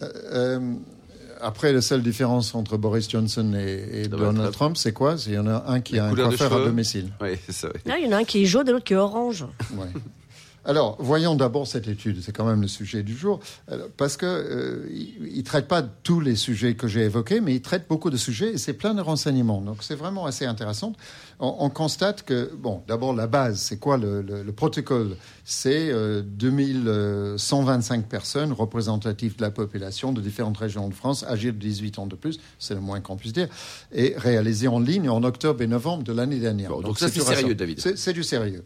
Euh, 0.02 0.58
après, 1.42 1.72
la 1.72 1.80
seule 1.80 2.02
différence 2.02 2.54
entre 2.54 2.76
Boris 2.76 3.08
Johnson 3.08 3.54
et, 3.54 4.02
et 4.02 4.08
Donald 4.08 4.52
Trump. 4.52 4.76
C'est 4.76 4.92
quoi? 4.92 5.16
C'est 5.16 5.24
qu'il 5.30 5.34
y 5.34 5.38
en 5.38 5.46
a 5.46 5.64
un 5.68 5.80
qui 5.80 5.94
La 5.96 6.04
a 6.06 6.08
un 6.08 6.14
coiffeur 6.14 6.52
à 6.52 6.64
domicile. 6.64 7.08
Oui, 7.20 7.30
c'est 7.46 7.52
ça. 7.52 7.68
oui. 7.74 7.80
Là, 7.86 7.98
il 7.98 8.04
y 8.04 8.08
en 8.08 8.12
a 8.12 8.18
un 8.18 8.24
qui 8.24 8.42
est 8.42 8.46
jaune 8.46 8.68
et 8.68 8.72
l'autre 8.72 8.84
qui 8.84 8.92
est 8.92 8.96
orange. 8.96 9.46
Ouais. 9.74 9.86
Alors, 10.64 10.96
voyons 10.98 11.34
d'abord 11.34 11.66
cette 11.66 11.88
étude. 11.88 12.20
C'est 12.22 12.32
quand 12.32 12.44
même 12.44 12.60
le 12.60 12.68
sujet 12.68 13.02
du 13.02 13.16
jour, 13.16 13.40
Alors, 13.70 13.88
parce 13.96 14.16
que 14.16 14.26
euh, 14.26 14.88
il, 14.90 15.36
il 15.36 15.42
traite 15.42 15.68
pas 15.68 15.82
tous 15.82 16.20
les 16.20 16.36
sujets 16.36 16.74
que 16.74 16.86
j'ai 16.86 17.02
évoqués, 17.02 17.40
mais 17.40 17.54
il 17.54 17.62
traite 17.62 17.86
beaucoup 17.88 18.10
de 18.10 18.16
sujets 18.16 18.52
et 18.52 18.58
c'est 18.58 18.74
plein 18.74 18.94
de 18.94 19.00
renseignements. 19.00 19.60
Donc, 19.60 19.82
c'est 19.82 19.94
vraiment 19.94 20.26
assez 20.26 20.44
intéressant. 20.44 20.92
On, 21.42 21.56
on 21.60 21.70
constate 21.70 22.22
que, 22.22 22.50
bon, 22.54 22.82
d'abord 22.86 23.14
la 23.14 23.26
base, 23.26 23.60
c'est 23.60 23.78
quoi 23.78 23.96
le, 23.96 24.20
le- 24.20 24.42
le 24.42 24.52
protocole? 24.52 25.16
C'est 25.44 25.90
euh, 25.90 26.22
2125 26.22 28.06
personnes 28.08 28.52
représentatives 28.52 29.36
de 29.36 29.42
la 29.42 29.50
population 29.50 30.12
de 30.12 30.20
différentes 30.20 30.58
régions 30.58 30.88
de 30.88 30.94
France, 30.94 31.24
âgées 31.24 31.52
de 31.52 31.58
18 31.58 31.98
ans 31.98 32.06
de 32.06 32.14
plus, 32.16 32.38
c'est 32.58 32.74
le 32.74 32.80
moins 32.80 33.00
qu'on 33.00 33.16
puisse 33.16 33.32
dire, 33.32 33.48
et 33.92 34.14
réalisé 34.16 34.68
en 34.68 34.80
ligne 34.80 35.08
en 35.08 35.22
octobre 35.24 35.62
et 35.62 35.66
novembre 35.66 36.02
de 36.04 36.12
l'année 36.12 36.38
dernière. 36.38 36.70
Bon, 36.70 36.80
donc 36.82 36.98
ça, 36.98 37.08
c'est 37.08 37.20
sérieux, 37.40 37.54
David. 37.54 37.80
C'est- 37.80 37.96
c'est 37.96 38.12
du 38.12 38.22
sérieux. 38.22 38.64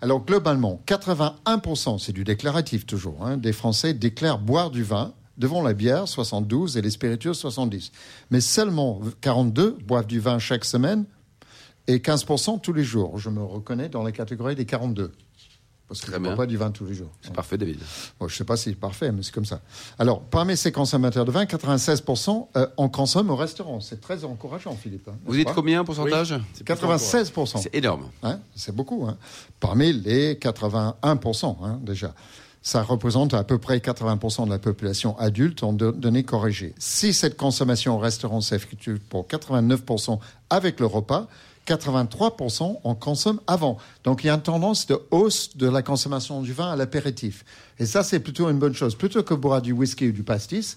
Alors 0.00 0.24
globalement, 0.24 0.80
81%, 0.86 1.98
c'est 1.98 2.12
du 2.12 2.24
déclaratif 2.24 2.86
toujours, 2.86 3.24
hein, 3.24 3.36
des 3.36 3.52
Français 3.52 3.94
déclarent 3.94 4.38
boire 4.38 4.70
du 4.70 4.82
vin 4.82 5.12
devant 5.38 5.62
la 5.62 5.72
bière, 5.72 6.06
72, 6.08 6.76
et 6.76 6.82
les 6.82 6.90
spiritueux, 6.90 7.34
70. 7.34 7.90
Mais 8.30 8.40
seulement 8.40 9.00
42 9.20 9.76
boivent 9.86 10.06
du 10.06 10.20
vin 10.20 10.38
chaque 10.38 10.64
semaine 10.64 11.04
et 11.86 11.98
15% 11.98 12.60
tous 12.60 12.72
les 12.72 12.84
jours. 12.84 13.18
Je 13.18 13.30
me 13.30 13.42
reconnais 13.42 13.88
dans 13.88 14.02
la 14.02 14.12
catégorie 14.12 14.54
des 14.54 14.64
42. 14.66 15.12
Parce 15.86 16.00
que 16.00 16.06
Très 16.06 16.16
je 16.16 16.22
ne 16.30 16.34
pas 16.34 16.46
du 16.46 16.56
vin 16.56 16.70
tous 16.70 16.86
les 16.86 16.94
jours. 16.94 17.10
C'est 17.20 17.34
parfait, 17.34 17.58
David. 17.58 17.78
Bon, 18.18 18.26
je 18.26 18.32
ne 18.34 18.38
sais 18.38 18.44
pas 18.44 18.56
si 18.56 18.70
c'est 18.70 18.74
parfait, 18.74 19.12
mais 19.12 19.22
c'est 19.22 19.34
comme 19.34 19.44
ça. 19.44 19.60
Alors, 19.98 20.22
parmi 20.22 20.56
ces 20.56 20.72
consommateurs 20.72 21.26
de 21.26 21.30
vin, 21.30 21.44
96% 21.44 22.48
euh, 22.56 22.66
en 22.78 22.88
consomment 22.88 23.28
au 23.30 23.36
restaurant. 23.36 23.80
C'est 23.80 24.00
très 24.00 24.24
encourageant, 24.24 24.72
Philippe. 24.74 25.08
hein, 25.08 25.16
Vous 25.26 25.34
dites 25.36 25.52
combien 25.54 25.82
en 25.82 25.84
pourcentage 25.84 26.34
96%. 26.64 27.60
C'est 27.60 27.74
énorme. 27.74 28.08
Hein, 28.22 28.38
c'est 28.56 28.74
beaucoup. 28.74 29.04
Hein. 29.06 29.18
Parmi 29.60 29.92
les 29.92 30.34
81% 30.36 31.56
hein, 31.62 31.78
déjà. 31.82 32.14
Ça 32.62 32.82
représente 32.82 33.34
à 33.34 33.44
peu 33.44 33.58
près 33.58 33.76
80% 33.76 34.46
de 34.46 34.50
la 34.50 34.58
population 34.58 35.18
adulte 35.18 35.62
en 35.62 35.74
do- 35.74 35.92
données 35.92 36.22
corrigées. 36.24 36.74
Si 36.78 37.12
cette 37.12 37.36
consommation 37.36 37.94
au 37.96 37.98
restaurant 37.98 38.40
s'effectue 38.40 38.98
pour 39.10 39.26
89% 39.26 40.18
avec 40.48 40.80
le 40.80 40.86
repas, 40.86 41.28
83% 41.66 42.78
en 42.84 42.94
consomment 42.94 43.40
avant. 43.46 43.78
Donc 44.04 44.24
il 44.24 44.28
y 44.28 44.30
a 44.30 44.34
une 44.34 44.42
tendance 44.42 44.86
de 44.86 44.98
hausse 45.10 45.56
de 45.56 45.68
la 45.68 45.82
consommation 45.82 46.42
du 46.42 46.52
vin 46.52 46.70
à 46.72 46.76
l'apéritif. 46.76 47.44
Et 47.78 47.86
ça, 47.86 48.02
c'est 48.02 48.20
plutôt 48.20 48.48
une 48.50 48.58
bonne 48.58 48.74
chose. 48.74 48.94
Plutôt 48.94 49.22
que 49.22 49.34
boire 49.34 49.62
du 49.62 49.72
whisky 49.72 50.08
ou 50.08 50.12
du 50.12 50.22
pastis, 50.22 50.76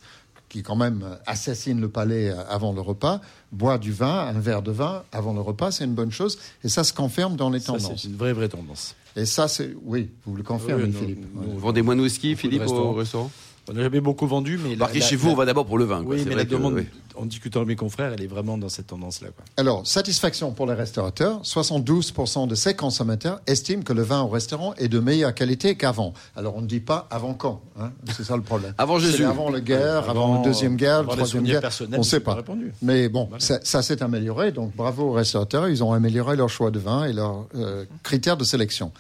qui 0.50 0.64
quand 0.64 0.78
même 0.78 1.04
euh, 1.04 1.16
assassine 1.26 1.82
le 1.82 1.90
palais 1.90 2.30
euh, 2.30 2.36
avant 2.50 2.72
le 2.72 2.80
repas, 2.80 3.20
boire 3.52 3.80
du 3.80 3.92
vin, 3.92 4.28
un 4.28 4.40
verre 4.40 4.62
de 4.62 4.72
vin 4.72 5.04
avant 5.12 5.34
le 5.34 5.42
repas, 5.42 5.72
c'est 5.72 5.84
une 5.84 5.94
bonne 5.94 6.12
chose. 6.12 6.38
Et 6.64 6.70
ça 6.70 6.86
se 6.86 6.94
confirme 6.94 7.36
dans 7.36 7.50
les 7.50 7.60
Ça, 7.60 7.74
tendances. 7.74 8.02
c'est 8.02 8.08
une 8.08 8.16
vraie, 8.16 8.32
vraie 8.34 8.48
tendance. 8.48 8.96
Et 9.18 9.26
ça, 9.26 9.48
c'est... 9.50 9.76
Oui, 9.84 10.10
vous 10.26 10.36
le 10.38 10.44
confirmez, 10.44 10.84
Oui, 10.84 10.90
nous- 10.94 11.00
Philippe. 11.00 11.26
vendez 11.58 11.82
moins 11.82 11.96
de 11.98 12.02
whisky, 12.02 12.36
Philippe, 12.38 12.64
au 12.68 12.94
restaurant 12.94 13.30
On 13.70 13.74
n'a 13.74 13.82
jamais 13.84 14.00
beaucoup 14.02 14.28
vendu, 14.28 14.58
mais. 14.64 14.72
la- 14.72 14.76
Marquez 14.78 15.00
la- 15.00 15.06
chez 15.06 15.16
vous, 15.16 15.28
la- 15.28 15.34
on 15.34 15.36
va 15.36 15.46
d'abord 15.46 15.66
pour 15.66 15.78
le 15.78 15.86
vin. 15.86 16.04
Oui, 16.06 16.18
mais 16.20 16.24
vrai 16.24 16.36
la 16.36 16.46
que, 16.46 16.50
demande, 16.52 16.74
oui. 16.76 16.88
en 17.16 17.26
discutant 17.26 17.60
avec 17.60 17.68
mes 17.70 17.76
confrères, 17.76 18.14
elle 18.14 18.22
est 18.22 18.28
vraiment 18.28 18.58
dans 18.58 18.70
cette 18.70 18.88
tendance-là. 18.88 19.30
Alors, 19.58 19.86
satisfaction 19.86 20.52
pour 20.52 20.66
les 20.68 20.74
restaurateurs. 20.74 21.40
72% 21.44 22.48
de 22.48 22.56
ces 22.56 22.76
consommateurs 22.76 23.42
estiment 23.48 23.84
que 23.84 23.94
le 23.94 24.04
vin 24.04 24.22
au 24.22 24.28
restaurant 24.30 24.74
est 24.76 24.88
de 24.88 25.00
meilleure 25.00 25.34
qualité 25.34 25.76
qu'avant. 25.76 26.14
Alors, 26.36 26.56
on 26.56 26.62
ne 26.62 26.68
dit 26.68 26.80
pas 26.80 27.08
avant 27.10 27.34
quand. 27.34 27.62
hein. 27.80 27.92
C'est 28.16 28.24
ça 28.24 28.36
le 28.38 28.42
problème. 28.44 28.74
Avant 28.78 29.00
C'est 29.00 29.08
Jésus. 29.08 29.26
Avant 29.26 29.50
la 29.50 29.60
guerre, 29.62 30.10
avant, 30.10 30.24
Avant- 30.34 30.36
la 30.36 30.42
Deuxième 30.44 30.76
Guerre, 30.76 31.04
la 31.04 31.14
Troisième 31.16 31.44
Guerre. 31.44 31.70
On 31.94 31.98
ne 31.98 32.04
sait 32.04 32.20
pas 32.20 32.36
répandu. 32.36 32.74
Mais 32.82 33.10
bon, 33.10 33.26
Voilà. 33.26 33.44
ça, 33.44 33.60
ça 33.64 33.82
s'est 33.82 34.02
amélioré. 34.02 34.52
Donc, 34.52 34.76
bravo 34.76 35.10
aux 35.10 35.14
restaurateurs. 35.14 35.68
Ils 35.68 35.84
ont 35.84 35.94
amélioré 35.94 36.36
leur 36.36 36.50
choix 36.50 36.72
de 36.72 36.80
vin 36.80 37.06
et 37.06 37.14
leurs 37.14 37.48
euh, 37.56 37.86
critères 38.04 38.38
de 38.38 38.44
sélection. 38.44 38.92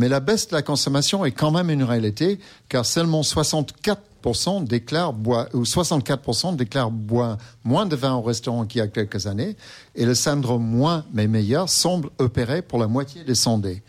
Mais 0.00 0.08
la 0.08 0.20
baisse 0.20 0.48
de 0.48 0.54
la 0.54 0.62
consommation 0.62 1.26
est 1.26 1.30
quand 1.32 1.50
même 1.50 1.68
une 1.68 1.82
réalité, 1.82 2.40
car 2.70 2.86
seulement 2.86 3.20
64% 3.20 4.64
déclarent 4.64 5.12
boire, 5.12 5.48
ou 5.52 5.64
64% 5.64 6.56
déclarent 6.56 6.90
boire 6.90 7.36
moins 7.64 7.84
de 7.84 7.96
vin 7.96 8.14
au 8.14 8.22
restaurant 8.22 8.64
qu'il 8.64 8.78
y 8.78 8.82
a 8.82 8.88
quelques 8.88 9.26
années, 9.26 9.56
et 9.94 10.06
le 10.06 10.14
syndrome 10.14 10.64
moins 10.64 11.04
mais 11.12 11.26
meilleur 11.28 11.68
semble 11.68 12.08
opérer 12.16 12.62
pour 12.62 12.78
la 12.78 12.86
moitié 12.86 13.24
des 13.24 13.34
sondés. 13.34 13.82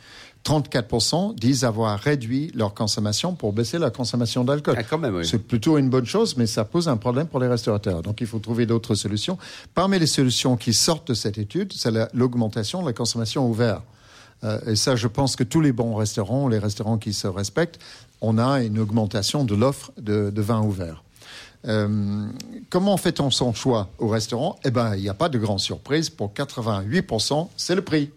34% 0.43 1.36
disent 1.36 1.63
avoir 1.63 1.97
réduit 1.97 2.52
leur 2.56 2.74
consommation 2.74 3.34
pour 3.36 3.54
baisser 3.54 3.78
la 3.78 3.89
consommation 3.89 4.43
d'alcool. 4.43 4.76
Ah, 4.78 4.97
oui. 5.13 5.26
C'est 5.26 5.38
plutôt 5.39 5.78
une 5.78 5.89
bonne 5.89 6.06
chose, 6.08 6.36
mais 6.36 6.45
ça 6.45 6.65
pose 6.65 6.89
un 6.89 6.97
problème 6.97 7.28
pour 7.28 7.39
les 7.39 7.47
restaurateurs. 7.47 8.02
Donc 8.02 8.19
il 8.19 8.28
faut 8.28 8.39
trouver 8.39 8.65
d'autres 8.65 8.95
solutions. 8.95 9.38
Parmi 9.76 9.97
les 9.97 10.08
solutions 10.08 10.58
qui 10.58 10.74
sortent 10.74 11.08
de 11.10 11.13
cette 11.13 11.38
étude, 11.38 11.71
c'est 11.74 11.91
la- 11.91 12.10
l'augmentation 12.13 12.82
de 12.82 12.88
la 12.88 12.93
consommation. 12.93 13.56
Euh, 13.60 13.76
et 14.67 14.75
ça, 14.75 14.95
je 14.95 15.08
pense 15.08 15.36
que 15.36 15.43
tous 15.43 15.62
les 15.62 15.71
bons 15.71 15.95
restaurants, 15.95 16.47
les 16.47 16.60
restaurants 16.60 16.97
qui 16.97 17.13
se 17.13 17.27
respectent, 17.27 17.80
on 18.21 18.38
a 18.38 18.62
une 18.62 18.80
augmentation 18.80 19.43
de 19.43 19.56
l'offre 19.56 19.91
de, 19.97 20.30
de 20.30 20.41
vin 20.41 20.62
au 20.62 20.69
verre. 20.71 21.04
Euh, 21.67 22.25
comment 22.71 22.97
fait-on 22.97 23.30
son 23.30 23.54
choix 23.54 23.89
au 23.99 24.08
restaurant? 24.08 24.58
Eh 24.65 24.71
ben, 24.71 24.95
il 24.95 25.01
n'y 25.01 25.10
a 25.10 25.13
pas 25.13 25.30
de 25.30 25.38
grande 25.38 25.60
surprise. 25.60 26.10
Pour 26.10 26.34
88%, 26.34 27.49
c'est 27.56 27.75
le 27.75 27.84
prix. 27.84 28.10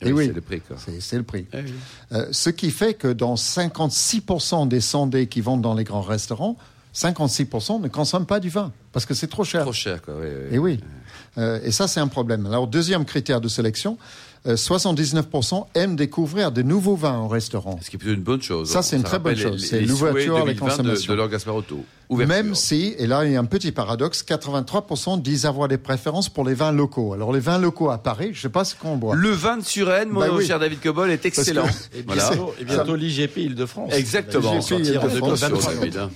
Eh 0.00 0.08
Et 0.08 0.12
oui, 0.12 0.18
oui, 0.22 0.26
c'est 0.28 0.32
le 0.34 0.40
prix, 0.40 0.60
quoi. 0.60 0.76
C'est- 0.78 1.00
c'est 1.00 1.16
le 1.16 1.22
prix. 1.24 1.46
Eh 1.52 1.58
oui. 1.62 1.74
Euh, 2.12 2.26
ce 2.30 2.50
qui 2.50 2.70
fait 2.70 2.94
que 2.94 3.08
dans 3.08 3.36
56% 3.36 4.66
des 4.66 4.80
sondés 4.80 5.26
qui 5.26 5.40
vont 5.40 5.56
dans 5.56 5.74
les 5.74 5.84
grands 5.84 6.00
restaurants, 6.02 6.56
56% 6.94 7.80
ne 7.80 7.88
consomment 7.88 8.26
pas 8.26 8.38
du 8.40 8.50
vin 8.50 8.72
parce 8.92 9.06
que 9.06 9.14
c'est 9.14 9.26
trop 9.28 9.44
cher. 9.44 9.62
Trop 9.62 9.72
cher, 9.72 10.02
quoi. 10.02 10.14
oui, 10.20 10.26
oui. 10.26 10.54
Et 10.54 10.58
oui. 10.58 10.80
Euh, 11.38 11.60
et 11.64 11.72
ça, 11.72 11.88
c'est 11.88 12.00
un 12.00 12.08
problème. 12.08 12.44
Alors, 12.46 12.66
deuxième 12.66 13.04
critère 13.04 13.40
de 13.40 13.48
sélection, 13.48 13.96
euh, 13.96 14.31
79% 14.46 15.66
aiment 15.74 15.96
découvrir 15.96 16.52
de 16.52 16.62
nouveaux 16.62 16.96
vins 16.96 17.18
au 17.20 17.28
restaurant. 17.28 17.78
Ce 17.82 17.90
qui 17.90 17.96
est 17.96 17.98
plutôt 17.98 18.14
une 18.14 18.22
bonne 18.22 18.42
chose. 18.42 18.68
Ça, 18.70 18.82
c'est 18.82 18.96
une 18.96 19.02
très 19.02 19.18
bonne 19.18 19.36
chose. 19.36 19.64
C'est 19.64 19.80
l'ouverture, 19.82 20.44
les 20.44 20.54
2020 20.54 20.54
de, 20.54 20.58
consommations. 20.58 21.12
de 21.12 21.16
Laure 21.18 21.28
Gasparotto. 21.28 21.84
Ouverture. 22.08 22.34
Même 22.36 22.54
si, 22.54 22.94
et 22.98 23.06
là 23.06 23.24
il 23.24 23.32
y 23.32 23.36
a 23.36 23.40
un 23.40 23.46
petit 23.46 23.72
paradoxe, 23.72 24.22
83% 24.28 25.22
disent 25.22 25.46
avoir 25.46 25.68
des 25.68 25.78
préférences 25.78 26.28
pour 26.28 26.44
les 26.44 26.52
vins 26.52 26.72
locaux. 26.72 27.14
Alors 27.14 27.32
les 27.32 27.40
vins 27.40 27.56
locaux 27.58 27.88
à 27.88 27.96
Paris, 27.98 28.30
je 28.32 28.38
ne 28.38 28.42
sais 28.42 28.48
pas 28.50 28.64
ce 28.64 28.74
qu'on 28.74 28.96
boit. 28.96 29.14
Le 29.14 29.30
vin 29.30 29.56
de 29.56 29.64
Suresnes, 29.64 30.10
mon 30.10 30.20
Bah 30.20 30.26
oui. 30.34 30.44
cher 30.46 30.58
David 30.58 30.80
Cobol, 30.80 31.10
est 31.10 31.24
excellent. 31.24 31.64
Et 31.94 32.02
Voilà. 32.02 32.28
bientôt, 32.30 32.52
et 32.60 32.64
bientôt 32.64 32.96
l'IGP 32.96 33.36
Île-de-France. 33.38 33.92
Exactement. 33.94 34.42
Il 34.42 34.44
va 34.44 34.54
L'IGP 34.56 34.68
sortir 34.68 35.02
en 35.04 35.08
Île-de-France, 35.08 35.40
2023. 35.40 35.74
David, 35.74 35.96
hein. 35.96 36.10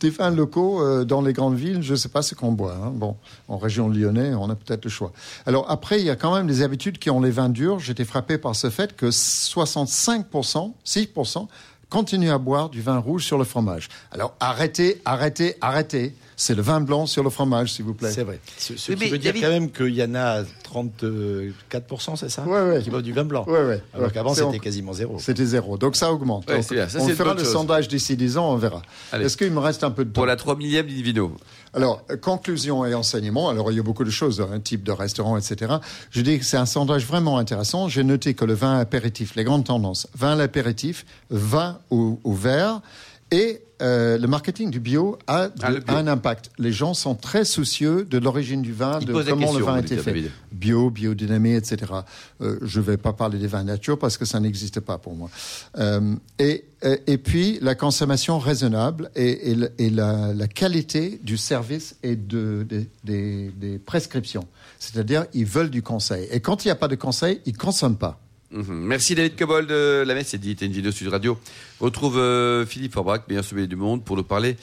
Des 0.00 0.10
vins 0.10 0.30
locaux 0.30 0.80
euh, 0.82 1.04
dans 1.04 1.20
les 1.20 1.34
grandes 1.34 1.56
villes, 1.56 1.82
je 1.82 1.92
ne 1.92 1.96
sais 1.96 2.08
pas 2.08 2.22
ce 2.22 2.34
qu'on 2.34 2.52
boit. 2.52 2.76
hein. 2.82 2.92
Bon, 2.94 3.16
en 3.48 3.58
région 3.58 3.88
lyonnaise, 3.90 4.34
on 4.40 4.48
a 4.48 4.54
peut-être 4.54 4.84
le 4.84 4.90
choix. 4.90 5.12
Alors 5.44 5.70
après, 5.70 6.00
il 6.00 6.06
y 6.06 6.10
a 6.10 6.16
quand 6.16 6.34
même 6.34 6.46
des 6.46 6.62
habitudes 6.62 6.96
qui 6.98 7.10
ont 7.10 7.20
les 7.20 7.30
vins 7.30 7.50
durs. 7.50 7.63
J'étais 7.78 8.04
frappé 8.04 8.38
par 8.38 8.54
ce 8.56 8.70
fait 8.70 8.94
que 8.96 9.06
65%, 9.06 10.72
6% 10.86 11.46
continuent 11.90 12.30
à 12.32 12.38
boire 12.38 12.70
du 12.70 12.80
vin 12.82 12.98
rouge 12.98 13.24
sur 13.24 13.38
le 13.38 13.44
fromage. 13.44 13.88
Alors 14.10 14.34
arrêtez, 14.40 15.00
arrêtez, 15.04 15.56
arrêtez. 15.60 16.14
C'est 16.36 16.56
le 16.56 16.62
vin 16.62 16.80
blanc 16.80 17.06
sur 17.06 17.22
le 17.22 17.30
fromage, 17.30 17.72
s'il 17.74 17.84
vous 17.84 17.94
plaît. 17.94 18.10
C'est 18.10 18.24
vrai. 18.24 18.40
Ce, 18.58 18.76
ce 18.76 18.90
Oui, 18.90 18.98
qui 18.98 19.08
veut 19.10 19.18
dire 19.18 19.32
David- 19.32 19.42
quand 19.44 19.50
même 19.52 19.70
qu'il 19.70 19.94
y 19.94 20.02
en 20.02 20.16
a 20.16 20.42
34%, 20.64 22.16
c'est 22.16 22.28
ça 22.28 22.42
Ouais, 22.42 22.60
ouais. 22.60 22.82
Qui 22.82 22.90
boivent 22.90 23.02
du 23.02 23.12
vin 23.12 23.22
blanc. 23.24 23.44
Ouais. 23.46 23.80
Alors 23.92 24.06
Ouais. 24.08 24.12
qu'avant, 24.12 24.34
C'est 24.34 24.42
c'était 24.42 24.56
en- 24.56 24.60
quasiment 24.60 24.92
zéro. 24.92 25.18
C'était 25.20 25.44
zéro. 25.44 25.78
Donc 25.78 25.94
ça 25.94 26.12
augmente. 26.12 26.48
Ouais, 26.50 26.56
Donc. 26.56 26.64
Ça, 26.64 26.98
on 26.98 27.08
fera 27.10 27.34
le 27.34 27.38
chose. 27.40 27.52
sondage 27.52 27.86
d'ici 27.86 28.16
10 28.16 28.36
ans, 28.36 28.50
on 28.52 28.56
verra. 28.56 28.82
Est-ce 29.12 29.36
qu'il 29.36 29.52
me 29.52 29.60
reste 29.60 29.84
un 29.84 29.92
peu 29.92 30.04
de 30.04 30.10
temps? 30.10 30.14
Pour 30.22 30.26
la 30.26 30.34
3 30.34 30.56
millième 30.56 30.86
d'Invino. 30.88 31.36
Alors, 31.74 32.02
conclusion 32.22 32.84
et 32.84 32.94
enseignement. 32.94 33.48
Alors, 33.48 33.72
il 33.72 33.76
y 33.76 33.80
a 33.80 33.82
beaucoup 33.82 34.04
de 34.04 34.10
choses, 34.10 34.40
un 34.40 34.60
type 34.60 34.84
de 34.84 34.92
restaurant, 34.92 35.36
etc. 35.36 35.74
Je 36.10 36.20
dis 36.20 36.38
que 36.38 36.44
c'est 36.44 36.56
un 36.56 36.66
sondage 36.66 37.04
vraiment 37.04 37.38
intéressant. 37.38 37.88
J'ai 37.88 38.04
noté 38.04 38.34
que 38.34 38.44
le 38.44 38.54
vin 38.54 38.78
apéritif, 38.78 39.34
les 39.34 39.44
grandes 39.44 39.64
tendances, 39.64 40.06
vin 40.14 40.36
l'apéritif, 40.36 41.04
vin 41.30 41.78
au, 41.90 42.20
au 42.22 42.32
verre 42.32 42.80
Et 43.30 43.60
euh, 43.82 44.16
le 44.18 44.28
marketing 44.28 44.70
du 44.70 44.78
bio 44.78 45.18
a, 45.26 45.48
de- 45.48 45.54
Ah, 45.62 45.70
le 45.70 45.80
bio. 45.80 45.94
a 45.94 45.98
un 45.98 46.06
impact. 46.06 46.50
Les 46.58 46.70
gens 46.72 46.94
sont 46.94 47.14
très 47.16 47.44
soucieux 47.44 48.04
de 48.08 48.18
l'origine 48.18 48.62
du 48.62 48.72
vin, 48.72 48.98
Ils 49.00 49.06
de 49.08 49.12
comment 49.12 49.52
le 49.52 49.64
vin 49.64 49.74
a 49.74 49.80
été 49.80 49.96
fait. 49.96 50.12
David. 50.12 50.30
Bio, 50.52 50.90
biodynamie, 50.90 51.54
etc. 51.54 51.92
Euh, 52.40 52.58
je 52.62 52.78
ne 52.78 52.84
vais 52.84 52.96
pas 52.96 53.12
parler 53.12 53.38
des 53.38 53.48
vins 53.48 53.64
nature 53.64 53.98
parce 53.98 54.16
que 54.18 54.24
ça 54.24 54.38
n'existe 54.38 54.78
pas 54.80 54.98
pour 54.98 55.16
moi. 55.16 55.30
Euh, 55.78 56.14
et, 56.38 56.64
et, 57.08 57.18
puis 57.18 57.58
la 57.60 57.74
consommation 57.74 58.38
raisonnable 58.38 59.10
et, 59.16 59.50
et, 59.52 59.56
et 59.78 59.90
la, 59.90 60.32
la 60.32 60.46
qualité 60.46 61.18
du 61.24 61.36
service 61.36 61.96
et 62.04 62.14
de, 62.14 62.64
des- 62.68 62.88
des, 63.02 63.50
des 63.56 63.78
prescriptions. 63.78 64.46
C'est-à-dire, 64.78 65.26
ils 65.34 65.46
veulent 65.46 65.70
du 65.70 65.82
conseil. 65.82 66.28
Et 66.30 66.38
quand 66.40 66.64
il 66.64 66.68
n'y 66.68 66.72
a 66.72 66.76
pas 66.76 66.88
de 66.88 66.94
conseil, 66.96 67.40
ils 67.46 67.54
ne 67.54 67.58
consomment 67.58 67.96
pas. 67.98 68.20
Mhm. 68.54 68.72
Merci 68.86 69.14
David 69.16 69.36
Cobol 69.36 69.66
de 69.66 70.04
la 70.06 70.14
Messe 70.14 70.32
et 70.34 70.38
dit 70.38 70.52
une 70.60 70.72
vidéo 70.72 70.92
Sud 70.92 71.08
Radio. 71.08 71.36
On 71.80 71.86
retrouve 71.86 72.18
euh, 72.18 72.64
Philippe 72.64 72.94
Forbrac, 72.94 73.28
meilleur 73.28 73.44
sommelier 73.44 73.66
du 73.66 73.76
monde, 73.76 74.04
pour 74.04 74.16
nous 74.16 74.22
parler 74.22 74.56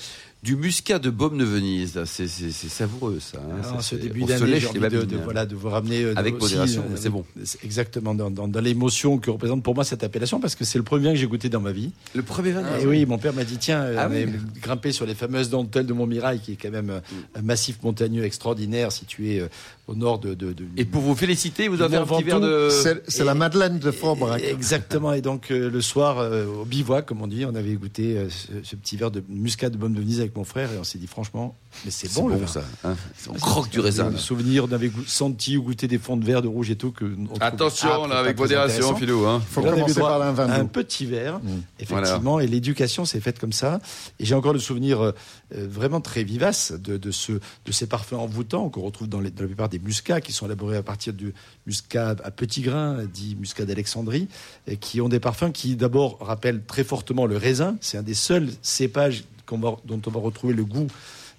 du 0.43 0.55
muscat 0.55 0.97
de 0.97 1.11
Baume 1.11 1.37
de 1.37 1.43
Venise. 1.43 2.01
C'est 2.05 2.27
c'est- 2.27 2.51
savoureux 2.51 3.19
ça. 3.19 3.37
hein. 3.37 3.53
Alors, 3.59 3.65
Ça, 3.65 3.75
Ah, 3.77 3.81
ce 3.83 3.95
début 3.95 4.23
d'année, 4.23 4.59
j'ai 4.59 4.67
envie 4.67 4.79
de, 4.79 5.03
de- 5.03 5.17
voilà, 5.17 5.45
de 5.45 5.53
vous 5.55 5.69
ramener 5.69 6.01
euh, 6.03 6.13
Avec 6.15 6.39
modération, 6.39 6.81
euh, 6.89 6.95
c'est 6.95 7.09
bon. 7.11 7.23
Exactement, 7.63 8.15
dans, 8.15 8.31
dans- 8.31 8.47
dans 8.47 8.59
l'émotion 8.61 9.19
que 9.19 9.29
représente 9.29 9.61
pour 9.61 9.75
moi 9.75 9.83
cette 9.83 10.03
appellation, 10.03 10.39
parce 10.39 10.55
que 10.55 10.63
c'est 10.65 10.79
le 10.79 10.83
premier 10.83 11.03
vin 11.09 11.11
que 11.13 11.19
j'ai 11.19 11.27
goûté 11.27 11.49
dans 11.49 11.61
ma 11.61 11.71
vie. 11.73 11.91
Le 12.15 12.23
premier 12.23 12.53
vin. 12.53 12.63
Et 12.79 12.87
oui, 12.87 13.05
mon 13.05 13.19
père 13.19 13.33
m'a 13.35 13.43
dit 13.43 13.57
tiens, 13.57 13.81
euh, 13.83 13.95
Ah 13.99 14.07
on 14.09 14.13
oui. 14.13 14.21
est 14.21 14.29
grimpé 14.61 14.91
sur 14.93 15.05
les 15.05 15.13
fameuses 15.13 15.49
dentelles 15.51 15.85
de 15.85 15.93
Montmirail, 15.93 16.39
qui 16.39 16.53
est 16.53 16.57
quand 16.59 16.71
même 16.71 16.89
euh, 16.89 16.99
un 17.35 17.41
massif 17.43 17.77
montagneux 17.83 18.23
extraordinaire 18.23 18.91
situé 18.91 19.41
euh, 19.41 19.47
au 19.87 19.95
nord 19.95 20.19
de. 20.19 20.33
de, 20.33 20.53
de- 20.53 20.65
Et 20.77 20.85
pour 20.85 21.01
vous 21.01 21.15
féliciter, 21.15 21.67
vous 21.67 21.81
avez 21.81 21.97
un 21.97 22.05
petit 22.05 22.23
verre 22.23 22.39
de. 22.39 22.69
C'est 23.07 23.23
la 23.23 23.33
Madeleine 23.33 23.79
de 23.79 23.91
Forbrac. 23.91 24.41
Exactement. 24.43 25.13
Et 25.13 25.21
donc 25.21 25.51
euh, 25.51 25.69
le 25.69 25.81
soir, 25.81 26.19
euh, 26.19 26.45
au 26.45 26.65
bivouac, 26.65 27.05
comme 27.05 27.21
on 27.21 27.27
dit, 27.27 27.45
on 27.45 27.55
avait 27.55 27.73
goûté 27.73 28.17
euh, 28.17 28.29
ce, 28.29 28.47
ce 28.63 28.75
petit 28.75 28.97
verre 28.97 29.11
de 29.11 29.23
muscat 29.29 29.69
de 29.69 29.77
Baume 29.77 29.93
de 29.93 29.99
Venise 29.99 30.19
avec 30.19 30.35
mon 30.35 30.43
frère, 30.43 30.71
et 30.71 30.77
on 30.77 30.83
s'est 30.83 30.97
dit 30.99 31.07
franchement, 31.07 31.57
mais 31.85 31.91
c'est 31.91 32.13
bon, 32.13 32.27
le 32.27 32.45
ça. 32.47 32.63
hein. 32.83 32.95
On 33.29 33.33
croque 33.33 33.69
du 33.69 33.79
raisin. 33.79 34.09
Le 34.09 34.17
souvenir, 34.17 34.67
goût- 34.67 35.05
senti 35.07 35.57
ou 35.57 35.63
goûté 35.63 35.87
des 35.87 35.97
fonds 35.97 36.17
de 36.17 36.25
verre, 36.25 36.41
de 36.41 36.47
rouge 36.47 36.69
et 36.69 36.75
tout. 36.75 36.91
Que 36.91 37.05
Attention 37.39 38.05
là, 38.07 38.19
avec 38.19 38.37
modération. 38.37 38.95
Philou. 38.95 39.25
Hein. 39.25 39.41
faut 39.49 39.63
là, 39.63 39.71
commencer 39.71 39.99
par 39.99 40.21
un 40.21 40.31
vin 40.31 40.49
un 40.49 40.65
petit 40.65 41.05
verre, 41.05 41.39
Mm. 41.39 41.49
effectivement, 41.79 42.39
et 42.39 42.47
l'éducation 42.47 43.05
s'est 43.05 43.19
faite 43.21 43.39
comme 43.39 43.53
ça. 43.53 43.79
Et 44.19 44.25
j'ai 44.25 44.35
encore 44.35 44.53
le 44.53 44.59
souvenir 44.59 45.01
euh, 45.01 45.11
euh, 45.55 45.67
vraiment 45.69 46.01
très 46.01 46.23
vivace 46.23 46.71
de, 46.71 46.97
de, 46.97 47.11
ce, 47.11 47.33
de 47.33 47.71
ces 47.71 47.87
parfums 47.87 48.13
envoûtants 48.13 48.69
qu'on 48.69 48.81
retrouve 48.81 49.07
dans, 49.07 49.19
les- 49.19 49.31
dans 49.31 49.41
la 49.43 49.47
plupart 49.47 49.69
des 49.69 49.79
muscats, 49.79 50.21
qui 50.21 50.31
sont 50.33 50.45
élaborés 50.45 50.77
à 50.77 50.83
partir 50.83 51.13
du 51.13 51.33
muscat 51.65 52.15
à 52.23 52.31
petits 52.31 52.61
grains, 52.61 53.05
dit 53.11 53.35
muscat 53.39 53.65
d'Alexandrie, 53.65 54.27
et 54.67 54.77
qui 54.77 55.01
ont 55.01 55.09
des 55.09 55.19
parfums 55.19 55.51
qui 55.53 55.75
d'abord 55.75 56.17
rappellent 56.21 56.63
très 56.65 56.83
fortement 56.83 57.25
le 57.25 57.37
raisin. 57.37 57.75
C'est 57.81 57.97
un 57.97 58.03
des 58.03 58.13
seuls 58.13 58.49
cépages 58.61 59.23
va- 59.51 59.75
dont 59.85 60.01
on 60.05 60.11
va 60.11 60.19
retrouver 60.19 60.53
le 60.53 60.63
goût 60.63 60.87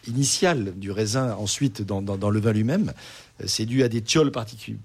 initial 0.07 0.73
du 0.79 0.91
raisin 0.91 1.35
ensuite 1.35 1.83
dans, 1.83 2.03
dans- 2.03 2.19
le 2.31 2.41
vin 2.41 2.53
lui-même. 2.53 2.93
Euh, 3.41 3.45
C'est 3.47 3.67
dû 3.67 3.83
à 3.83 3.89
des 3.89 4.01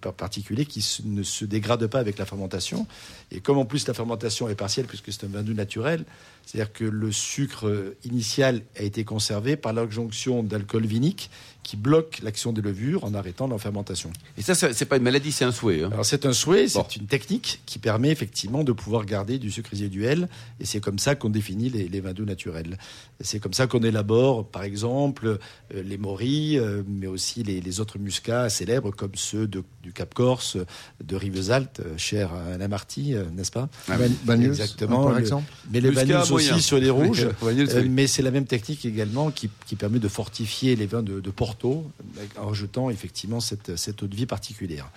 par- 0.02 0.14
particuliers 0.14 0.66
qui 0.66 0.86
ne 1.06 1.24
se 1.24 1.46
dégradent 1.46 1.88
pas 1.88 2.00
avec 2.00 2.18
la 2.18 2.26
fermentation. 2.26 2.88
Et 3.32 3.40
comme 3.40 3.58
en 3.58 3.66
plus 3.66 3.88
la 3.88 3.94
fermentation 3.94 4.48
est 4.50 4.56
partielle, 4.56 4.86
puisque 4.86 5.12
c'est 5.12 5.24
un 5.26 5.30
vin 5.30 5.44
doux 5.44 5.54
naturel, 5.54 6.06
c'est-à-dire 6.48 6.72
que 6.72 6.86
le 6.86 7.12
sucre 7.12 7.94
initial 8.06 8.62
a 8.80 8.84
été 8.84 9.04
conservé 9.04 9.58
par 9.58 9.74
l'adjonction 9.74 10.44
d'alcool 10.44 10.86
vinique 10.86 11.30
qui 11.64 11.76
bloque 11.76 12.20
l'action 12.24 12.54
des 12.54 12.62
levures 12.62 13.04
en 13.04 13.14
arrêtant 13.14 13.46
leur 13.46 13.60
fermentation. 13.60 14.10
Et 14.38 14.42
ça, 14.42 14.56
c'est 14.56 14.86
pas 14.86 14.96
une 14.96 15.04
maladie, 15.04 15.34
c'est 15.34 15.44
un 15.44 15.52
souhait. 15.52 15.84
hein. 15.84 15.90
Alors 15.92 16.06
c'est 16.06 16.26
un 16.26 16.32
souhait, 16.32 16.70
c'est 16.70 16.80
Bon. 16.80 16.86
une 16.98 17.08
technique 17.08 17.60
qui 17.66 17.78
permet 17.78 18.10
effectivement 18.10 18.64
de 18.64 18.72
pouvoir 18.72 19.04
garder 19.06 19.38
du 19.38 19.52
sucre 19.52 19.72
résiduel, 19.72 20.30
et 20.62 20.66
c'est 20.66 20.80
comme 20.80 20.98
ça 20.98 21.16
qu'on 21.16 21.30
définit 21.30 21.70
les, 21.70 21.90
les 21.90 22.00
vins 22.00 22.14
doux 22.14 22.24
naturels. 22.24 22.78
C'est 23.20 23.40
comme 23.42 23.52
ça 23.52 23.68
qu'on 23.68 23.84
élabore, 23.84 24.48
par 24.48 24.64
exemple, 24.64 25.28
euh, 25.76 25.84
les 25.84 25.98
morilles, 25.98 26.58
euh, 26.58 26.84
mais 26.88 27.08
aussi 27.08 27.44
les, 27.44 27.60
les 27.60 27.80
autres 27.82 28.00
muscats 28.00 28.48
célèbres 28.48 28.92
comme 28.92 29.16
ceux 29.16 29.46
de- 29.46 29.64
du 29.84 29.92
Cap 29.92 30.14
Corse, 30.14 30.56
de 31.04 31.16
Rivesaltes, 31.18 31.82
euh, 31.82 31.98
cher 31.98 32.32
à 32.34 32.54
Alain 32.54 32.70
Marty, 32.70 33.14
euh, 33.14 33.26
n'est-ce 33.36 33.52
pas? 33.52 33.68
Ah 33.90 33.98
Exactement, 34.34 35.04
par 35.04 35.16
le- 35.16 35.20
exemple? 35.20 35.52
Mais 35.70 35.82
les 35.82 35.90
Muscat 35.90 36.24
moyen. 36.38 36.56
aussi 36.56 36.64
sur 36.64 36.80
les 36.80 36.90
rouges. 36.92 37.28
Euh, 37.44 37.88
mais 37.90 38.08
c'est 38.08 38.22
la 38.22 38.32
même 38.32 38.46
technique 38.46 38.86
également 38.86 39.32
qui, 39.32 39.50
qui 39.66 39.76
permet 39.76 40.00
de 40.00 40.08
fortifier 40.08 40.76
les 40.76 40.86
vins 40.86 41.04
de, 41.04 41.20
de 41.20 41.30
Porto 41.32 41.90
en 42.38 42.48
rajoutant 42.48 42.90
effectivement 42.90 43.40
cette, 43.40 43.76
cette 43.76 44.04
eau 44.04 44.08
de 44.08 44.16
vie 44.16 44.26
particulière. 44.26 44.90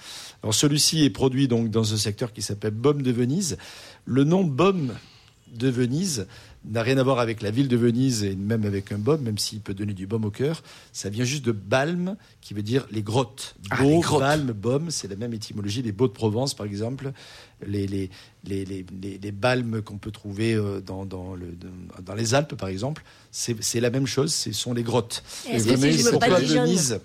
Alors 0.42 0.55
celui-ci 0.55 1.05
est 1.05 1.11
produit 1.11 1.48
donc 1.48 1.70
dans 1.70 1.92
un 1.92 1.96
secteur 1.96 2.33
qui 2.33 2.42
s'appelle 2.42 2.72
Baume 2.72 3.03
de 3.03 3.12
Venise. 3.12 3.59
Le 4.05 4.24
nom 4.24 4.44
Baume 4.44 4.94
de 5.55 5.68
Venise 5.68 6.26
n'a 6.68 6.83
rien 6.83 6.99
à 6.99 7.03
voir 7.03 7.18
avec 7.20 7.40
la 7.40 7.51
ville 7.51 7.68
de 7.68 7.77
Venise 7.77 8.23
et 8.23 8.37
même 8.37 8.64
avec 8.66 8.92
un 8.92 8.99
baume, 8.99 9.23
même 9.23 9.38
s'il 9.38 9.61
peut 9.61 9.73
donner 9.73 9.94
du 9.94 10.07
baume 10.07 10.27
au 10.27 10.31
cœur. 10.31 10.62
Ça 10.92 11.09
vient 11.09 11.25
juste 11.25 11.44
de 11.44 11.53
balme, 11.53 12.16
qui 12.42 12.53
veut 12.53 12.62
dire 12.62 12.87
les 12.90 13.03
grottes. 13.03 13.55
Ah, 13.70 13.83
Beau, 13.83 14.01
grottes. 14.01 14.20
balme, 14.20 14.53
baume, 14.53 14.90
c'est 14.90 15.09
la 15.09 15.16
même 15.16 15.33
étymologie. 15.33 15.81
Les 15.83 15.92
baux 15.92 16.07
de 16.07 16.12
Provence, 16.12 16.53
par 16.55 16.66
exemple, 16.66 17.12
les, 17.66 17.87
les, 17.87 18.11
les, 18.44 18.64
les, 18.66 18.85
les- 19.01 19.18
les 19.18 19.33
balmes 19.33 19.81
qu'on 19.81 19.96
peut 19.99 20.11
trouver 20.11 20.53
euh, 20.55 20.81
dans, 20.81 21.07
dans, 21.07 21.35
le, 21.35 21.57
dans- 22.03 22.14
les 22.14 22.35
Alpes, 22.35 22.55
par 22.57 22.68
exemple, 22.68 23.05
c'est 23.31 23.57
c'est 23.62 23.81
la 23.81 23.90
même 23.90 24.07
chose, 24.07 24.35
ce 24.35 24.53
sont 24.53 24.75
les 24.75 24.83
grottes. 24.83 25.23
Est-ce 25.49 25.66
Et 25.68 25.75
que 25.75 25.81
si 25.81 25.92
je 25.99 26.11
me 26.11 26.18
Venise? 26.64 27.01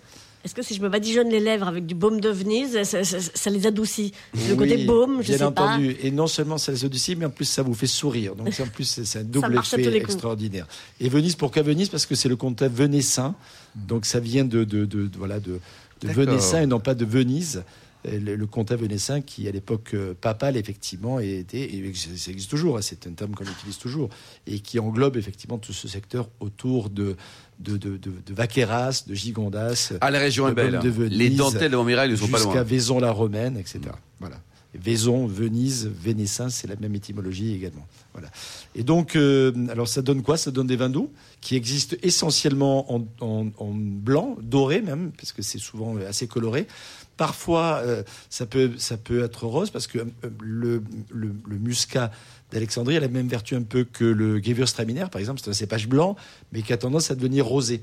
Est-ce 0.46 0.56
que 0.56 0.62
si 0.62 0.76
je 0.76 0.82
me 0.82 0.88
badigeonne 0.90 1.30
les 1.30 1.40
lèvres 1.40 1.68
avec 1.68 1.86
du 1.86 1.96
baume 1.96 2.22
de 2.22 2.30
Venise, 2.30 2.84
ça, 2.84 3.04
ça- 3.04 3.20
ça 3.20 3.50
les 3.50 3.66
adoucit 3.68 4.14
Le 4.48 4.56
côté 4.56 4.76
Oui, 4.78 4.86
baume, 4.86 5.22
je 5.22 5.28
bien 5.30 5.38
sais 5.40 5.44
entendu. 5.44 5.98
Et 6.02 6.12
non 6.12 6.28
seulement 6.28 6.58
ça 6.60 6.72
les 6.72 6.86
adoucit, 6.86 7.16
mais 7.16 7.26
en 7.26 7.30
plus 7.32 7.46
ça 7.46 7.64
vous 7.64 7.74
fait 7.74 7.88
sourire. 7.88 8.36
Donc 8.36 8.54
c'est- 8.54 8.64
en 8.64 8.68
plus 8.68 9.02
c'est 9.04 9.20
un 9.20 9.24
double 9.52 9.58
effet 9.58 9.96
extraordinaire. 9.98 10.68
Et 11.00 11.10
Venise, 11.10 11.36
pourquoi 11.36 11.64
Venise? 11.64 11.90
Parce 11.90 12.06
que 12.06 12.16
c'est 12.16 12.30
le 12.30 12.36
comtat 12.36 12.68
venessin. 12.68 13.36
Donc 13.76 14.06
ça 14.06 14.20
vient 14.20 14.46
de, 14.46 14.64
de, 14.64 14.86
de- 14.86 15.08
de- 15.08 15.18
voilà 15.18 15.40
de. 15.40 15.60
Venessin 16.04 16.62
et 16.62 16.68
non 16.68 16.80
pas 16.80 16.94
de 16.94 17.04
Venise. 17.06 17.64
Le, 18.08 18.36
le 18.36 18.46
comtat 18.46 18.76
venessin 18.76 19.22
qui 19.22 19.48
à 19.48 19.52
l'époque 19.52 19.96
euh, 19.96 20.14
papale 20.14 20.58
effectivement 20.58 21.20
était 21.20 21.62
et 21.74 21.92
ça 21.96 22.30
existe 22.30 22.52
toujours 22.52 22.78
hein, 22.78 22.82
c'est 22.84 23.08
un 23.08 23.14
terme 23.14 23.34
qu'on 23.34 23.46
utilise 23.46 23.80
toujours 23.80 24.10
et 24.46 24.60
qui 24.60 24.78
englobe 24.78 25.18
effectivement 25.18 25.58
tout 25.58 25.74
ce 25.74 25.88
secteur 25.88 26.30
autour 26.40 26.92
de 26.92 27.16
de, 27.60 27.78
de, 27.78 27.98
de, 27.98 28.12
de 28.26 28.34
Vaqueras, 28.34 29.04
de 29.08 29.13
Gigondas, 29.13 29.94
Ah, 30.02 30.12
la 30.12 30.20
région 30.20 30.48
est 30.48 30.54
belle. 30.54 30.80
De 30.80 30.89
Venise, 30.89 31.18
Les 31.18 31.30
dentelles 31.30 31.72
de 31.72 31.78
Montmirail 31.78 32.10
ne 32.12 32.15
sont 32.15 32.28
pas 32.28 32.38
jusqu'à 32.38 32.54
loin. 32.56 32.63
Vaison-la-Romaine, 32.63 33.58
etc. 33.58 33.80
Voilà. 34.20 34.36
Vaison, 34.78 35.28
Venise, 35.28 35.88
Vénessin, 35.88 36.50
c'est 36.50 36.68
la 36.68 36.76
même 36.76 36.96
étymologie 36.96 37.54
également. 37.54 37.88
Voilà. 38.14 38.30
Et 38.76 38.84
donc, 38.84 39.16
euh, 39.16 39.52
alors 39.70 39.88
ça 39.88 40.02
donne 40.02 40.22
quoi? 40.22 40.38
Ça 40.38 40.52
donne 40.52 40.68
des 40.68 40.76
vins 40.76 40.90
doux 40.90 41.12
qui 41.42 41.56
existent 41.56 41.96
essentiellement 42.02 42.92
en, 43.20 43.74
blanc, 43.74 44.36
doré 44.42 44.82
même, 44.82 45.12
parce 45.18 45.32
que 45.32 45.42
c'est 45.42 45.60
souvent 45.60 45.98
assez 45.98 46.28
coloré. 46.28 46.68
Parfois, 47.18 47.82
euh, 47.84 48.04
ça, 48.30 48.46
peut, 48.46 48.72
ça 48.78 48.98
peut 48.98 49.24
être 49.24 49.46
rose, 49.46 49.70
parce 49.70 49.88
que 49.88 50.00
euh, 50.00 50.06
le, 50.42 50.84
le, 51.10 51.32
le 51.48 51.58
muscat 51.58 52.12
d'Alexandrie 52.52 52.98
a 52.98 53.00
la 53.00 53.08
même 53.08 53.28
vertu 53.28 53.56
un 53.56 53.64
peu 53.64 53.84
que 53.84 54.04
le 54.04 54.42
Gewürztraminer, 54.42 55.06
par 55.12 55.20
exemple. 55.20 55.40
C'est 55.44 55.50
un 55.50 55.54
cépage 55.54 55.88
blanc, 55.88 56.16
mais 56.52 56.62
qui 56.62 56.74
a 56.74 56.78
tendance 56.78 57.12
à 57.12 57.16
devenir 57.16 57.46
rosé. 57.46 57.82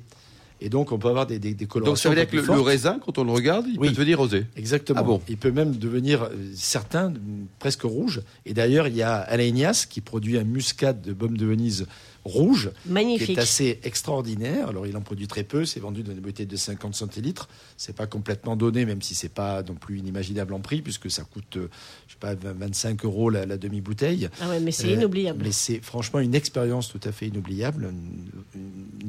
Et 0.60 0.68
donc, 0.68 0.92
on 0.92 0.98
peut 0.98 1.08
avoir 1.08 1.26
des, 1.26 1.38
des, 1.38 1.54
des 1.54 1.66
colorations. 1.66 1.92
Donc 1.92 1.98
ça 1.98 2.08
veut 2.22 2.26
dire 2.26 2.44
que 2.44 2.52
le, 2.52 2.60
raisin, 2.60 3.00
quand 3.04 3.18
on 3.18 3.24
le 3.24 3.32
regarde, 3.32 3.66
il 3.72 3.78
Oui. 3.78 3.88
peut 3.88 3.94
devenir 3.94 4.18
rosé. 4.18 4.46
Exactement. 4.56 5.00
Ah 5.00 5.02
bon 5.02 5.20
Il 5.28 5.36
peut 5.36 5.50
même 5.50 5.76
devenir, 5.76 6.22
euh, 6.24 6.28
certains, 6.54 7.12
presque 7.58 7.82
rouge. 7.82 8.22
Et 8.46 8.54
d'ailleurs, 8.54 8.86
il 8.86 8.94
y 8.96 9.02
a 9.02 9.16
Alain 9.16 9.44
Ignace 9.44 9.86
qui 9.86 10.00
produit 10.00 10.38
un 10.38 10.44
muscat 10.44 10.92
de 10.92 11.12
baume 11.12 11.36
de 11.36 11.46
Venise 11.46 11.86
rouge, 12.24 12.70
qui 12.84 12.90
Magnifique. 12.92 13.36
est 13.36 13.40
assez 13.40 13.80
extraordinaire. 13.82 14.68
Alors, 14.68 14.86
il 14.86 14.96
en 14.96 15.00
produit 15.00 15.26
très 15.26 15.42
peu. 15.42 15.64
C'est 15.64 15.80
vendu 15.80 16.04
dans 16.04 16.12
des 16.12 16.20
bouteilles 16.20 16.46
de 16.46 16.54
50 16.56 16.94
centilitres. 16.94 17.48
C'est 17.76 17.96
pas 17.96 18.06
complètement 18.06 18.54
donné, 18.54 18.84
même 18.84 19.02
si 19.02 19.16
c'est 19.16 19.28
pas 19.28 19.64
non 19.64 19.74
plus 19.74 19.98
inimaginable 19.98 20.54
en 20.54 20.60
prix, 20.60 20.82
puisque 20.82 21.10
ça 21.10 21.24
coûte, 21.24 21.56
euh, 21.56 21.68
je 22.06 22.12
sais 22.12 22.18
pas, 22.20 22.36
20, 22.36 22.52
25 22.52 23.04
euros 23.04 23.28
la, 23.30 23.44
la 23.44 23.56
demi-bouteille. 23.56 24.28
Ah 24.40 24.48
ouais, 24.50 24.60
mais 24.60 24.70
c'est 24.70 24.86
Euh, 24.86 24.94
inoubliable. 24.94 25.42
Mais 25.44 25.50
c'est 25.50 25.80
franchement 25.82 26.20
une 26.20 26.36
expérience 26.36 26.88
tout 26.88 27.00
à 27.02 27.10
fait 27.10 27.26
inoubliable, 27.26 27.92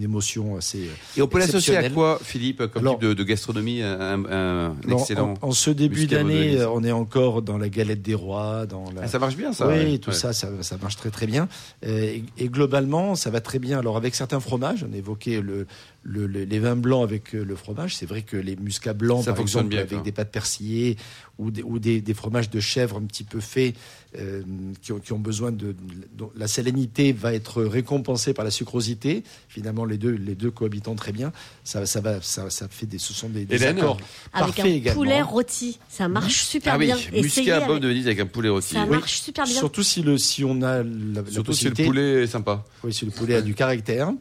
émotion 0.04 0.56
assez. 0.58 0.90
Et 1.18 1.22
on 1.22 1.28
peut 1.28 1.40
l'associer 1.40 1.78
à 1.78 1.90
quoi, 1.90 2.20
Philippe, 2.24 2.68
comme 2.68 2.82
Alors- 2.84 3.00
type 3.00 3.08
de, 3.10 3.14
de 3.14 3.24
gastronomie 3.24 3.82
un, 3.82 4.74
excellent. 4.90 5.34
en, 5.42 5.48
en 5.50 5.52
ce 5.52 5.70
début 5.72 6.06
d'année, 6.08 6.58
euh, 6.60 6.70
on 6.70 6.84
est 6.84 6.92
encore 6.92 7.42
dans 7.42 7.58
la 7.58 7.70
galette 7.70 8.02
des 8.02 8.14
rois, 8.16 8.66
dans 8.66 8.86
la. 8.96 9.04
Ah, 9.04 9.08
ça 9.08 9.20
marche 9.20 9.36
bien, 9.36 9.54
ça. 9.54 9.68
oui, 9.68 9.74
ouais. 9.76 9.98
tout 9.98 10.10
Ouais. 10.12 10.16
ça, 10.16 10.34
ça, 10.34 10.50
ça 10.62 10.78
marche 10.82 10.96
très 10.98 11.10
très 11.10 11.26
bien. 11.28 11.48
Euh, 11.86 12.04
Et, 12.04 12.24
et 12.38 12.50
globalement, 12.50 13.16
ça 13.16 13.30
va 13.30 13.42
très 13.42 13.60
bien. 13.60 13.80
Alors 13.80 13.98
avec 13.98 14.14
certains 14.16 14.40
fromages, 14.40 14.86
on 14.90 14.94
évoquait 14.94 15.42
le, 15.42 15.66
le- 16.04 16.28
le- 16.28 16.44
les 16.44 16.60
vins 16.60 16.76
blancs 16.76 17.04
avec 17.04 17.34
euh, 17.34 17.44
le 17.44 17.56
fromage. 17.56 17.96
C'est 17.96 18.06
vrai 18.06 18.22
que 18.24 18.36
les 18.38 18.56
muscats 18.56 18.94
blancs, 18.94 19.24
Ça 19.24 19.32
par 19.32 19.38
fonctionne 19.38 19.68
exemple, 19.68 19.88
bien, 19.88 19.98
avec 19.98 20.04
des 20.06 20.12
pâtes 20.12 20.32
persillées 20.32 20.98
ou 21.40 21.50
des, 21.50 21.64
ou 21.64 21.80
des, 21.80 22.02
des 22.02 22.14
fromages 22.14 22.50
de 22.50 22.60
chèvre 22.60 22.98
un 22.98 23.04
petit 23.06 23.24
peu 23.24 23.40
faits, 23.40 23.76
euh, 24.20 24.44
qui, 24.82 24.92
ont, 24.92 25.00
qui 25.00 25.14
ont 25.14 25.20
besoin 25.20 25.52
de, 25.52 25.76
dont 26.16 26.32
la 26.36 26.48
salinité 26.48 27.12
va 27.14 27.34
être 27.34 27.64
récompensée 27.64 28.34
par 28.34 28.46
la 28.46 28.52
sucrosité. 28.52 29.24
Finalement, 29.50 29.86
les 29.86 29.98
deux, 29.98 30.12
les 30.12 30.36
deux 30.36 30.52
cohabitant 30.52 30.94
très 30.96 31.12
bien. 31.12 31.32
Ça, 31.64 31.86
ça 31.88 32.02
va, 32.02 32.22
ça, 32.22 32.50
ça 32.52 32.68
fait 32.68 32.86
des, 32.86 33.00
ce 33.00 33.14
sont 33.14 33.30
des, 33.30 33.46
des 33.46 33.56
Hélène 33.56 33.80
accords 33.80 33.98
Avec 34.34 34.56
parfaits 34.56 34.66
un 34.66 34.68
également. 34.76 35.02
poulet 35.02 35.22
rôti, 35.24 35.80
ça 35.90 36.08
marche 36.08 36.44
super 36.44 36.74
Ah 36.74 36.78
oui, 36.78 36.86
bien. 36.88 36.98
Muscat 37.14 37.56
avec- 37.56 37.68
pomme 37.68 37.80
de 37.80 37.88
Venise 37.88 38.06
avec 38.06 38.20
un 38.20 38.28
poulet 38.28 38.50
rôti. 38.50 38.74
Ça 38.76 38.84
Oui. 38.84 38.90
marche 38.98 39.20
super 39.22 39.46
bien. 39.46 39.56
Surtout 39.58 39.82
si, 39.84 40.04
le, 40.04 40.18
si 40.20 40.44
on 40.44 40.62
a 40.62 40.84
la, 40.84 41.22
la 41.24 41.32
Surtout 41.32 41.54
si 41.54 41.66
le 41.66 41.72
poulet 41.74 42.24
est 42.24 42.28
sympa. 42.28 42.64
Oui, 42.84 42.94
si 42.94 43.06
le 43.06 43.12
poulet 43.12 43.36
a 43.36 43.42
du 43.42 43.56
caractère, 43.56 44.12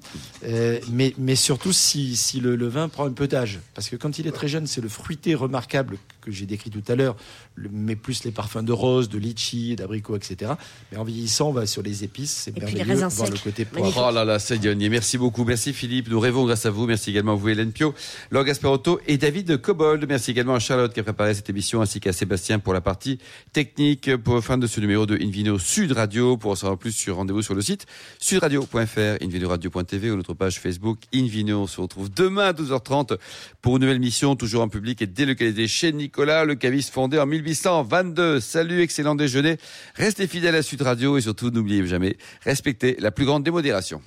Euh, 0.45 0.81
mais, 0.91 1.15
mais 1.19 1.37
surtout 1.37 1.72
si, 1.73 2.17
si 2.17 2.41
le, 2.41 2.57
le 2.57 2.69
vin 2.69 2.89
prend 2.89 3.07
un 3.07 3.13
peu 3.13 3.27
d'âge. 3.27 3.61
Parce 3.75 3.89
que 3.89 3.97
quand 3.97 4.19
il 4.19 4.27
est 4.27 4.33
très 4.33 4.49
jeune, 4.49 4.67
c'est 4.67 4.81
le 4.81 4.89
fruité 4.89 5.35
remarquable 5.35 5.99
que 6.23 6.31
j'ai 6.31 6.47
décrit 6.47 6.71
tout 6.71 6.83
à 6.89 6.95
l'heure, 6.95 7.17
le- 7.55 7.69
mais 7.73 7.97
plus 7.97 8.25
les 8.25 8.31
parfums 8.31 8.63
de 8.65 8.73
rose, 8.73 9.09
de 9.09 9.19
litchi, 9.19 9.77
d'abricot, 9.77 10.17
etc. 10.17 10.53
Mais 10.91 10.99
en 10.99 11.05
vieillissant, 11.05 11.51
on 11.51 11.53
va 11.53 11.67
sur 11.67 11.83
les 11.83 12.05
épices, 12.05 12.31
c'est 12.45 12.57
merveilleux, 12.57 13.07
voir 13.09 13.31
le 13.31 13.39
côté 13.39 13.65
poivre. 13.65 14.07
Oh 14.09 14.15
là 14.15 14.25
là, 14.25 14.39
c'est 14.39 14.59
Dionier. 14.59 14.89
Merci 14.89 15.19
beaucoup. 15.19 15.45
Merci 15.45 15.73
Philippe. 15.73 16.09
Nous 16.09 16.21
rêvons 16.21 16.47
grâce 16.47 16.65
à 16.67 16.71
vous. 16.71 16.87
Merci 16.87 17.11
également 17.11 17.33
à 17.33 17.37
vous, 17.37 17.49
Hélène 17.49 17.73
Pio, 17.73 17.95
Laure 18.31 18.45
Gasperotto 18.45 19.01
et 19.07 19.19
David 19.19 19.61
Cobold. 19.61 20.05
Merci 20.09 20.31
également 20.31 20.55
à 20.55 20.59
Charlotte 20.61 20.93
qui 20.95 21.01
a 21.01 21.03
préparé 21.03 21.35
cette 21.35 21.51
émission 21.51 21.83
ainsi 21.83 22.01
qu'à 22.01 22.13
Sébastien 22.13 22.59
pour 22.59 22.73
la 22.73 22.81
partie 22.81 23.19
technique. 23.53 24.17
Pour 24.17 24.43
fin 24.43 24.59
de 24.59 24.67
ce 24.67 24.81
numéro 24.81 25.07
de 25.07 25.17
Invino 25.21 25.59
Sud 25.59 25.93
Radio. 25.93 26.37
Pour 26.37 26.53
en 26.53 26.55
savoir 26.55 26.79
plus 26.79 26.93
sur 26.93 27.17
rendez-vous 27.17 27.43
sur 27.43 27.55
le 27.55 27.63
site 27.63 27.87
sudradio.fr, 28.21 29.23
invinoradio.tv 29.23 30.11
ou 30.11 30.17
notre 30.17 30.35
page 30.35 30.59
Facebook 30.61 30.99
Invino. 31.15 31.63
On 31.63 31.67
se 31.67 31.81
retrouve 31.81 32.11
demain 32.13 32.47
à 32.47 32.53
12h30 32.53 33.19
pour 33.61 33.77
une 33.77 33.83
nouvelle 33.83 33.99
mission, 34.01 34.37
toujours 34.37 34.63
en 34.63 34.69
public 34.69 35.03
et 35.03 35.07
délocalisée 35.07 35.69
chez 35.69 35.93
Nicolas, 36.13 36.45
le 36.45 36.57
caviste 36.57 36.93
fondé 36.93 37.19
en 37.19 37.25
1822. 37.25 38.39
Salut, 38.39 38.83
excellent 38.83 39.15
déjeuner. 39.15 39.57
Restez 39.95 40.27
fidèles 40.27 40.57
à 40.57 40.63
Sud 40.63 40.83
Radio 40.83 41.17
et 41.17 41.23
surtout 41.23 41.49
n'oubliez 41.49 41.87
jamais, 41.87 42.19
respectez 42.43 42.97
la 43.01 43.11
plus 43.11 43.25
grande 43.25 43.45
démodération. 43.45 44.03